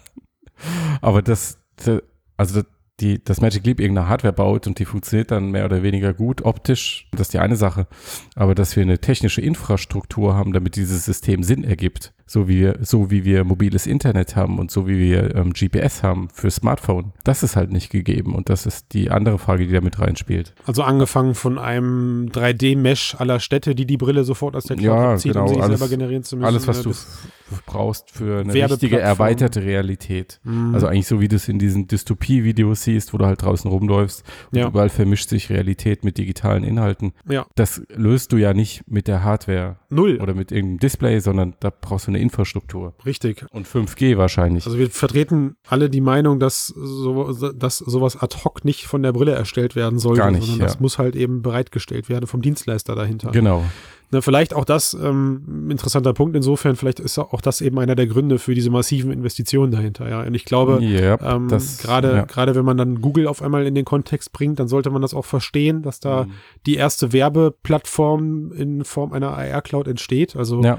Aber 1.00 1.22
das, 1.22 1.58
das- 1.76 2.02
also 2.36 2.60
die, 3.00 3.24
das 3.24 3.40
Magic 3.40 3.64
Leap 3.64 3.80
irgendeine 3.80 4.08
Hardware 4.08 4.34
baut 4.34 4.66
und 4.66 4.78
die 4.78 4.84
funktioniert 4.84 5.30
dann 5.30 5.50
mehr 5.50 5.64
oder 5.64 5.82
weniger 5.82 6.12
gut 6.12 6.42
optisch, 6.44 7.08
das 7.12 7.22
ist 7.28 7.32
die 7.32 7.38
eine 7.38 7.56
Sache. 7.56 7.86
Aber 8.34 8.54
dass 8.54 8.76
wir 8.76 8.82
eine 8.82 8.98
technische 8.98 9.40
Infrastruktur 9.40 10.34
haben, 10.34 10.52
damit 10.52 10.76
dieses 10.76 11.06
System 11.06 11.42
Sinn 11.42 11.64
ergibt, 11.64 12.12
so 12.32 12.46
wie 12.46 12.60
wir, 12.60 12.78
so 12.82 13.10
wie 13.10 13.24
wir 13.24 13.42
mobiles 13.42 13.88
Internet 13.88 14.36
haben 14.36 14.60
und 14.60 14.70
so 14.70 14.86
wie 14.86 14.96
wir 15.00 15.34
ähm, 15.34 15.52
GPS 15.52 16.04
haben 16.04 16.28
für 16.32 16.48
Smartphone, 16.48 17.12
das 17.24 17.42
ist 17.42 17.56
halt 17.56 17.72
nicht 17.72 17.90
gegeben. 17.90 18.36
Und 18.36 18.48
das 18.48 18.66
ist 18.66 18.92
die 18.92 19.10
andere 19.10 19.36
Frage, 19.40 19.66
die 19.66 19.72
da 19.72 19.80
mit 19.80 19.98
reinspielt. 19.98 20.54
also 20.64 20.84
angefangen 20.84 21.34
von 21.34 21.58
einem 21.58 22.28
3D-Mesh 22.32 23.16
aller 23.18 23.40
Städte, 23.40 23.74
die 23.74 23.84
die 23.84 23.96
Brille 23.96 24.22
sofort 24.22 24.54
aus 24.54 24.62
der 24.64 24.76
Cloud 24.76 24.86
Ja, 24.96 25.12
abzieht, 25.14 25.32
genau, 25.32 25.42
um 25.42 25.48
sich 25.48 25.60
alles- 25.60 25.78
selber 25.80 25.90
generieren 25.90 26.22
zu 26.22 26.36
müssen. 26.36 26.46
Alles, 26.46 26.68
was 26.68 26.84
ne, 26.86 26.92
du 26.92 27.56
brauchst 27.66 28.12
für 28.12 28.42
eine 28.42 28.54
richtige 28.54 29.00
erweiterte 29.00 29.64
Realität. 29.64 30.38
Mhm. 30.44 30.72
Also 30.72 30.86
eigentlich 30.86 31.08
so, 31.08 31.20
wie 31.20 31.26
du 31.26 31.34
es 31.34 31.48
in 31.48 31.58
diesen 31.58 31.88
Dystopie-Videos 31.88 32.84
siehst, 32.84 33.12
wo 33.12 33.18
du 33.18 33.26
halt 33.26 33.42
draußen 33.42 33.68
rumläufst 33.68 34.22
und 34.52 34.58
Ja. 34.58 34.68
überall 34.68 34.88
vermischt 34.88 35.28
sich 35.28 35.50
Realität 35.50 36.04
mit 36.04 36.16
digitalen 36.16 36.62
Inhalten. 36.62 37.12
Ja. 37.28 37.46
Das 37.56 37.82
löst 37.96 38.30
du 38.32 38.36
ja 38.36 38.54
nicht 38.54 38.84
mit 38.86 39.08
der 39.08 39.24
Hardware 39.24 39.76
Null, 39.88 40.18
oder 40.20 40.34
mit 40.34 40.52
irgendeinem 40.52 40.78
Display, 40.78 41.18
sondern 41.18 41.54
da 41.58 41.70
brauchst 41.70 42.06
du 42.06 42.12
eine 42.12 42.19
Infrastruktur. 42.20 42.94
richtig. 43.04 43.44
Und 43.50 43.66
5G 43.66 44.16
wahrscheinlich. 44.16 44.66
Also 44.66 44.78
wir 44.78 44.90
vertreten 44.90 45.56
alle 45.66 45.90
die 45.90 46.00
Meinung, 46.00 46.40
dass, 46.40 46.66
so, 46.66 47.33
dass 47.52 47.78
sowas 47.78 48.16
ad 48.16 48.37
hoc 48.44 48.64
nicht 48.64 48.87
von 48.87 49.02
der 49.02 49.12
Brille 49.12 49.33
erstellt 49.33 49.76
werden 49.76 49.98
sollte, 49.98 50.20
Gar 50.20 50.30
nicht, 50.30 50.42
sondern 50.42 50.61
ja. 50.61 50.66
das 50.66 50.80
muss 50.80 50.98
halt 50.98 51.16
eben 51.16 51.42
bereitgestellt 51.42 52.09
werden 52.09 52.26
vom 52.26 52.42
Dienstleister 52.42 52.94
dahinter. 52.94 53.30
genau. 53.30 53.64
Ne, 54.12 54.22
vielleicht 54.22 54.54
auch 54.54 54.64
das 54.64 54.92
ähm, 54.94 55.68
interessanter 55.70 56.12
Punkt 56.12 56.34
insofern, 56.34 56.74
vielleicht 56.74 56.98
ist 56.98 57.16
auch 57.18 57.40
das 57.40 57.60
eben 57.60 57.78
einer 57.78 57.94
der 57.94 58.08
Gründe 58.08 58.40
für 58.40 58.54
diese 58.56 58.68
massiven 58.70 59.12
Investitionen 59.12 59.70
dahinter. 59.70 60.08
Ja, 60.08 60.22
und 60.22 60.34
ich 60.34 60.44
glaube, 60.44 60.82
ja, 60.82 61.16
ähm, 61.20 61.46
gerade 61.46 62.12
ja. 62.12 62.24
gerade 62.24 62.56
wenn 62.56 62.64
man 62.64 62.76
dann 62.76 63.00
Google 63.00 63.28
auf 63.28 63.40
einmal 63.40 63.66
in 63.66 63.76
den 63.76 63.84
Kontext 63.84 64.32
bringt, 64.32 64.58
dann 64.58 64.66
sollte 64.66 64.90
man 64.90 65.00
das 65.00 65.14
auch 65.14 65.24
verstehen, 65.24 65.82
dass 65.82 66.00
da 66.00 66.24
Mhm. 66.24 66.32
die 66.66 66.74
erste 66.74 67.12
Werbeplattform 67.12 68.52
in 68.52 68.84
Form 68.84 69.12
einer 69.12 69.36
AR-Cloud 69.36 69.86
entsteht. 69.86 70.34
Also 70.34 70.60
ja, 70.62 70.78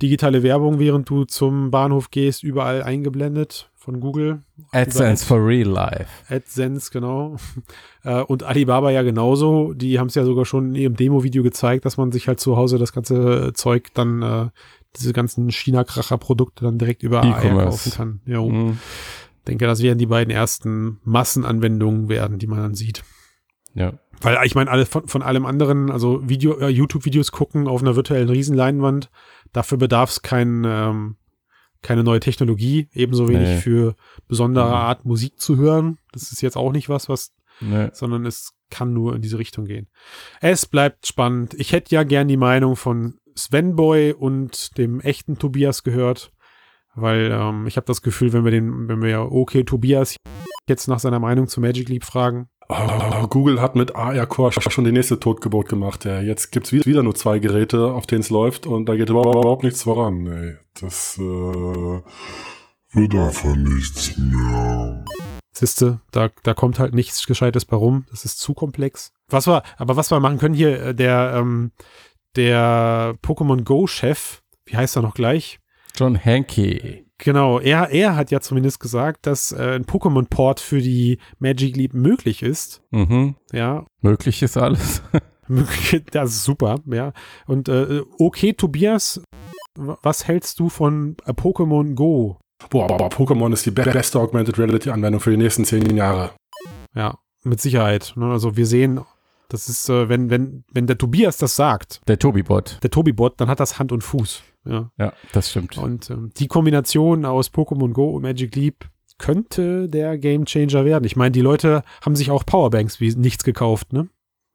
digitale 0.00 0.42
Werbung, 0.42 0.78
während 0.78 1.08
du 1.08 1.24
zum 1.24 1.70
Bahnhof 1.70 2.10
gehst, 2.10 2.42
überall 2.42 2.82
eingeblendet 2.82 3.70
von 3.82 4.00
Google. 4.00 4.42
AdSense 4.70 5.24
for 5.26 5.44
real 5.44 5.68
life. 5.68 6.08
AdSense, 6.28 6.90
genau. 6.90 7.36
Äh, 8.04 8.22
Und 8.22 8.42
Alibaba 8.42 8.90
ja 8.90 9.02
genauso. 9.02 9.74
Die 9.74 10.00
haben 10.00 10.08
es 10.08 10.16
ja 10.16 10.24
sogar 10.24 10.44
schon 10.44 10.70
in 10.70 10.74
ihrem 10.74 10.96
Demo-Video 10.96 11.44
gezeigt, 11.44 11.84
dass 11.84 11.96
man 11.96 12.10
sich 12.10 12.26
halt 12.26 12.40
zu 12.40 12.56
Hause 12.56 12.78
das 12.78 12.92
ganze 12.92 13.52
Zeug 13.54 13.90
dann, 13.94 14.22
äh, 14.22 14.48
diese 14.96 15.12
ganzen 15.12 15.50
China-Kracher-Produkte 15.52 16.64
dann 16.64 16.78
direkt 16.78 17.04
über 17.04 17.22
E-Commerce. 17.22 17.90
kaufen 17.90 17.92
kann. 17.92 18.20
Jo. 18.26 18.48
Mhm. 18.48 18.78
denke, 19.46 19.66
das 19.66 19.82
werden 19.82 19.98
die 19.98 20.06
beiden 20.06 20.32
ersten 20.32 20.98
Massenanwendungen 21.04 22.08
werden, 22.08 22.40
die 22.40 22.48
man 22.48 22.58
dann 22.58 22.74
sieht. 22.74 23.04
Ja. 23.74 23.92
Weil 24.20 24.38
ich 24.44 24.54
meine, 24.54 24.70
alles 24.70 24.88
von, 24.88 25.06
von 25.08 25.22
allem 25.22 25.46
anderen, 25.46 25.90
also 25.90 26.28
Video, 26.28 26.58
äh, 26.58 26.68
YouTube-Videos 26.68 27.32
gucken 27.32 27.68
auf 27.68 27.82
einer 27.82 27.96
virtuellen 27.96 28.28
Riesenleinwand, 28.28 29.10
dafür 29.52 29.78
bedarf 29.78 30.10
es 30.10 30.22
kein, 30.22 30.64
ähm, 30.66 31.16
keine 31.82 32.04
neue 32.04 32.20
Technologie, 32.20 32.88
ebenso 32.92 33.28
wenig 33.28 33.48
Nee. 33.48 33.56
für 33.58 33.94
besondere 34.28 34.68
Mhm. 34.68 34.72
Art 34.74 35.04
Musik 35.04 35.38
zu 35.40 35.56
hören. 35.56 35.98
Das 36.12 36.30
ist 36.32 36.40
jetzt 36.42 36.56
auch 36.56 36.72
nicht 36.72 36.88
was, 36.88 37.08
was, 37.08 37.32
Ne. 37.60 37.90
sondern 37.92 38.24
es 38.26 38.52
kann 38.70 38.92
nur 38.92 39.14
in 39.14 39.22
diese 39.22 39.38
Richtung 39.38 39.64
gehen. 39.66 39.88
Es 40.40 40.66
bleibt 40.66 41.06
spannend. 41.06 41.54
Ich 41.54 41.72
hätte 41.72 41.94
ja 41.94 42.02
gern 42.04 42.28
die 42.28 42.36
Meinung 42.38 42.76
von 42.76 43.18
Sven 43.34 43.76
Boy 43.76 44.12
und 44.12 44.76
dem 44.78 45.00
echten 45.00 45.38
Tobias 45.38 45.82
gehört, 45.82 46.32
weil 46.94 47.30
ähm, 47.32 47.66
ich 47.66 47.76
habe 47.76 47.86
das 47.86 48.02
Gefühl, 48.02 48.32
wenn 48.32 48.44
wir 48.44 48.50
den, 48.50 48.88
wenn 48.88 49.02
wir 49.02 49.08
ja 49.10 49.22
okay 49.22 49.64
Tobias 49.64 50.16
jetzt 50.68 50.88
nach 50.88 50.98
seiner 50.98 51.18
Meinung 51.18 51.48
zu 51.48 51.60
Magic 51.60 51.88
Leap 51.88 52.04
fragen, 52.04 52.48
Oh, 52.68 53.26
Google 53.28 53.60
hat 53.60 53.74
mit 53.74 53.94
AR 53.94 54.26
Core 54.26 54.52
schon 54.52 54.84
die 54.84 54.92
nächste 54.92 55.20
Totgeburt 55.20 55.68
gemacht. 55.68 56.04
Ja. 56.04 56.20
Jetzt 56.20 56.52
gibt's 56.52 56.72
wieder, 56.72 56.86
wieder 56.86 57.02
nur 57.02 57.14
zwei 57.14 57.38
Geräte, 57.38 57.92
auf 57.92 58.06
denen 58.06 58.22
es 58.22 58.30
läuft 58.30 58.66
und 58.66 58.88
da 58.88 58.96
geht 58.96 59.10
überhaupt, 59.10 59.36
überhaupt 59.36 59.64
nichts 59.64 59.82
voran. 59.82 60.26
Ey. 60.26 60.56
Das 60.80 61.18
äh, 61.18 62.00
wird 62.92 63.14
einfach 63.14 63.56
nichts 63.56 64.16
mehr. 64.16 65.04
Siehste, 65.54 66.00
da, 66.12 66.30
da 66.42 66.54
kommt 66.54 66.78
halt 66.78 66.94
nichts 66.94 67.26
Gescheites 67.26 67.66
bei 67.66 67.76
rum. 67.76 68.06
Das 68.10 68.24
ist 68.24 68.38
zu 68.38 68.54
komplex. 68.54 69.12
Was 69.28 69.46
wir, 69.46 69.62
aber 69.76 69.96
was 69.96 70.10
wir 70.10 70.20
machen 70.20 70.38
können 70.38 70.54
hier, 70.54 70.82
äh, 70.82 70.94
der, 70.94 71.34
ähm, 71.36 71.72
der 72.36 73.16
Pokémon 73.22 73.62
Go-Chef, 73.64 74.42
wie 74.64 74.76
heißt 74.76 74.96
er 74.96 75.02
noch 75.02 75.14
gleich? 75.14 75.60
John 75.94 76.18
Hankey. 76.18 77.04
Genau, 77.24 77.60
er, 77.60 77.90
er 77.90 78.16
hat 78.16 78.32
ja 78.32 78.40
zumindest 78.40 78.80
gesagt, 78.80 79.26
dass 79.26 79.52
äh, 79.52 79.76
ein 79.76 79.84
Pokémon-Port 79.84 80.58
für 80.58 80.80
die 80.80 81.18
Magic 81.38 81.76
Leap 81.76 81.94
möglich 81.94 82.42
ist. 82.42 82.82
Mhm. 82.90 83.36
Ja, 83.52 83.84
Möglich 84.00 84.42
ist 84.42 84.56
alles. 84.56 85.02
möglich- 85.46 86.02
das 86.10 86.30
ist 86.30 86.42
super, 86.42 86.80
ja. 86.86 87.12
Und 87.46 87.68
äh, 87.68 88.02
okay, 88.18 88.54
Tobias, 88.54 89.22
was 89.78 90.26
hältst 90.26 90.58
du 90.58 90.68
von 90.68 91.16
äh, 91.24 91.30
Pokémon 91.30 91.94
Go? 91.94 92.38
Boah, 92.70 92.88
boah, 92.88 93.08
Pokémon 93.08 93.52
ist 93.52 93.66
die 93.66 93.70
be- 93.70 93.82
beste 93.84 94.18
Augmented 94.18 94.58
Reality 94.58 94.90
Anwendung 94.90 95.20
für 95.20 95.30
die 95.30 95.36
nächsten 95.36 95.64
zehn 95.64 95.96
Jahre. 95.96 96.30
Ja, 96.94 97.18
mit 97.44 97.60
Sicherheit. 97.60 98.14
Ne? 98.16 98.26
Also 98.32 98.56
wir 98.56 98.66
sehen, 98.66 99.00
das 99.52 99.68
ist, 99.68 99.88
äh, 99.88 100.08
wenn, 100.08 100.30
wenn, 100.30 100.64
wenn 100.72 100.86
der 100.86 100.98
Tobias 100.98 101.36
das 101.36 101.56
sagt, 101.56 102.00
Der 102.08 102.18
Tobi-Bot. 102.18 102.78
der 102.82 102.90
Tobi-Bot, 102.90 103.40
dann 103.40 103.48
hat 103.48 103.60
das 103.60 103.78
Hand 103.78 103.92
und 103.92 104.02
Fuß. 104.02 104.42
Ja. 104.64 104.90
Ja, 104.98 105.12
das 105.32 105.50
stimmt. 105.50 105.76
Und 105.78 106.08
ähm, 106.10 106.30
die 106.36 106.46
Kombination 106.48 107.24
aus 107.24 107.48
Pokémon 107.52 107.92
Go 107.92 108.10
und 108.10 108.22
Magic 108.22 108.54
Leap 108.54 108.88
könnte 109.18 109.88
der 109.88 110.18
Game 110.18 110.44
Changer 110.46 110.84
werden. 110.84 111.04
Ich 111.04 111.16
meine, 111.16 111.32
die 111.32 111.40
Leute 111.40 111.82
haben 112.04 112.16
sich 112.16 112.30
auch 112.30 112.44
Powerbanks 112.46 113.00
wie 113.00 113.14
nichts 113.14 113.44
gekauft, 113.44 113.92
ne? 113.92 114.08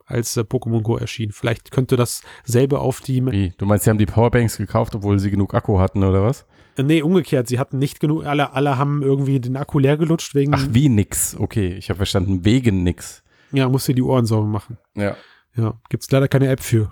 Als 0.05 0.37
äh, 0.37 0.41
Pokémon 0.41 0.81
Go 0.81 0.95
erschien. 0.97 1.31
Vielleicht 1.33 1.71
könnte 1.71 1.97
dasselbe 1.97 2.79
auf 2.79 3.01
die. 3.01 3.25
Wie? 3.25 3.53
Du 3.57 3.65
meinst, 3.65 3.83
sie 3.83 3.89
haben 3.89 3.97
die 3.97 4.05
Powerbanks 4.05 4.57
gekauft, 4.57 4.95
obwohl 4.95 5.19
sie 5.19 5.29
genug 5.29 5.53
Akku 5.53 5.79
hatten, 5.79 6.03
oder 6.03 6.23
was? 6.23 6.45
Äh, 6.77 6.83
nee, 6.83 7.01
umgekehrt. 7.01 7.47
Sie 7.49 7.59
hatten 7.59 7.77
nicht 7.77 7.99
genug. 7.99 8.25
Alle, 8.25 8.53
alle 8.53 8.77
haben 8.77 9.03
irgendwie 9.03 9.39
den 9.41 9.57
Akku 9.57 9.79
leer 9.79 9.97
gelutscht 9.97 10.33
wegen. 10.35 10.53
Ach, 10.55 10.65
wie 10.71 10.87
nix. 10.87 11.35
Okay, 11.37 11.73
ich 11.73 11.89
habe 11.89 11.97
verstanden, 11.97 12.45
wegen 12.45 12.83
nix. 12.83 13.23
Ja, 13.51 13.69
musst 13.69 13.87
dir 13.87 13.95
die 13.95 14.01
Ohren 14.03 14.25
sauber 14.25 14.47
machen. 14.47 14.77
Ja. 14.95 15.15
Ja, 15.55 15.73
gibt's 15.89 16.11
leider 16.11 16.27
keine 16.27 16.49
App 16.49 16.61
für. 16.61 16.91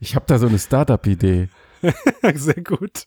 Ich 0.00 0.14
habe 0.14 0.24
da 0.26 0.38
so 0.38 0.46
eine 0.46 0.58
Startup-Idee. 0.58 1.48
Sehr 2.34 2.62
gut. 2.62 3.06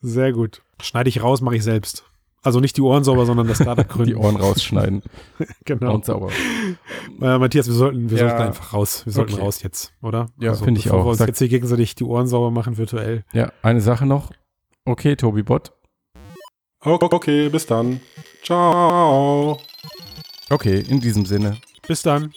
Sehr 0.00 0.32
gut. 0.32 0.62
Schneide 0.80 1.08
ich 1.08 1.22
raus, 1.22 1.40
mache 1.40 1.56
ich 1.56 1.62
selbst. 1.64 2.04
Also 2.44 2.58
nicht 2.58 2.76
die 2.76 2.80
Ohren 2.82 3.04
sauber, 3.04 3.24
sondern 3.24 3.46
das 3.46 3.58
Startup 3.58 3.88
gründen. 3.88 4.10
Die 4.10 4.16
Ohren 4.16 4.34
rausschneiden 4.34 5.02
genau. 5.64 5.94
und 5.94 6.04
sauber. 6.04 6.30
Äh, 7.20 7.38
Matthias, 7.38 7.68
wir 7.68 7.74
sollten, 7.74 8.10
wir 8.10 8.18
Ja. 8.18 8.28
sollten 8.30 8.42
einfach 8.42 8.72
raus. 8.72 9.04
Wir 9.06 9.12
sollten 9.12 9.34
Okay. 9.34 9.42
raus 9.42 9.62
jetzt, 9.62 9.92
oder? 10.02 10.22
Also, 10.22 10.32
Ja, 10.40 10.54
finde 10.54 10.80
ich 10.80 10.90
auch. 10.90 11.04
Wir 11.04 11.10
uns 11.10 11.18
Sag- 11.18 11.28
jetzt 11.28 11.38
hier 11.38 11.48
gegenseitig 11.48 11.94
die 11.94 12.02
Ohren 12.04 12.26
sauber 12.26 12.50
machen 12.50 12.78
virtuell. 12.78 13.24
Ja, 13.32 13.52
eine 13.62 13.80
Sache 13.80 14.06
noch. 14.06 14.32
Okay, 14.84 15.14
Tobi-Bot. 15.14 15.72
Okay, 16.80 17.08
okay, 17.14 17.48
bis 17.48 17.66
dann. 17.66 18.00
Ciao. 18.42 19.60
Okay, 20.52 20.84
in 20.86 21.00
diesem 21.00 21.24
Sinne. 21.24 21.56
Bis 21.88 22.02
dann. 22.02 22.34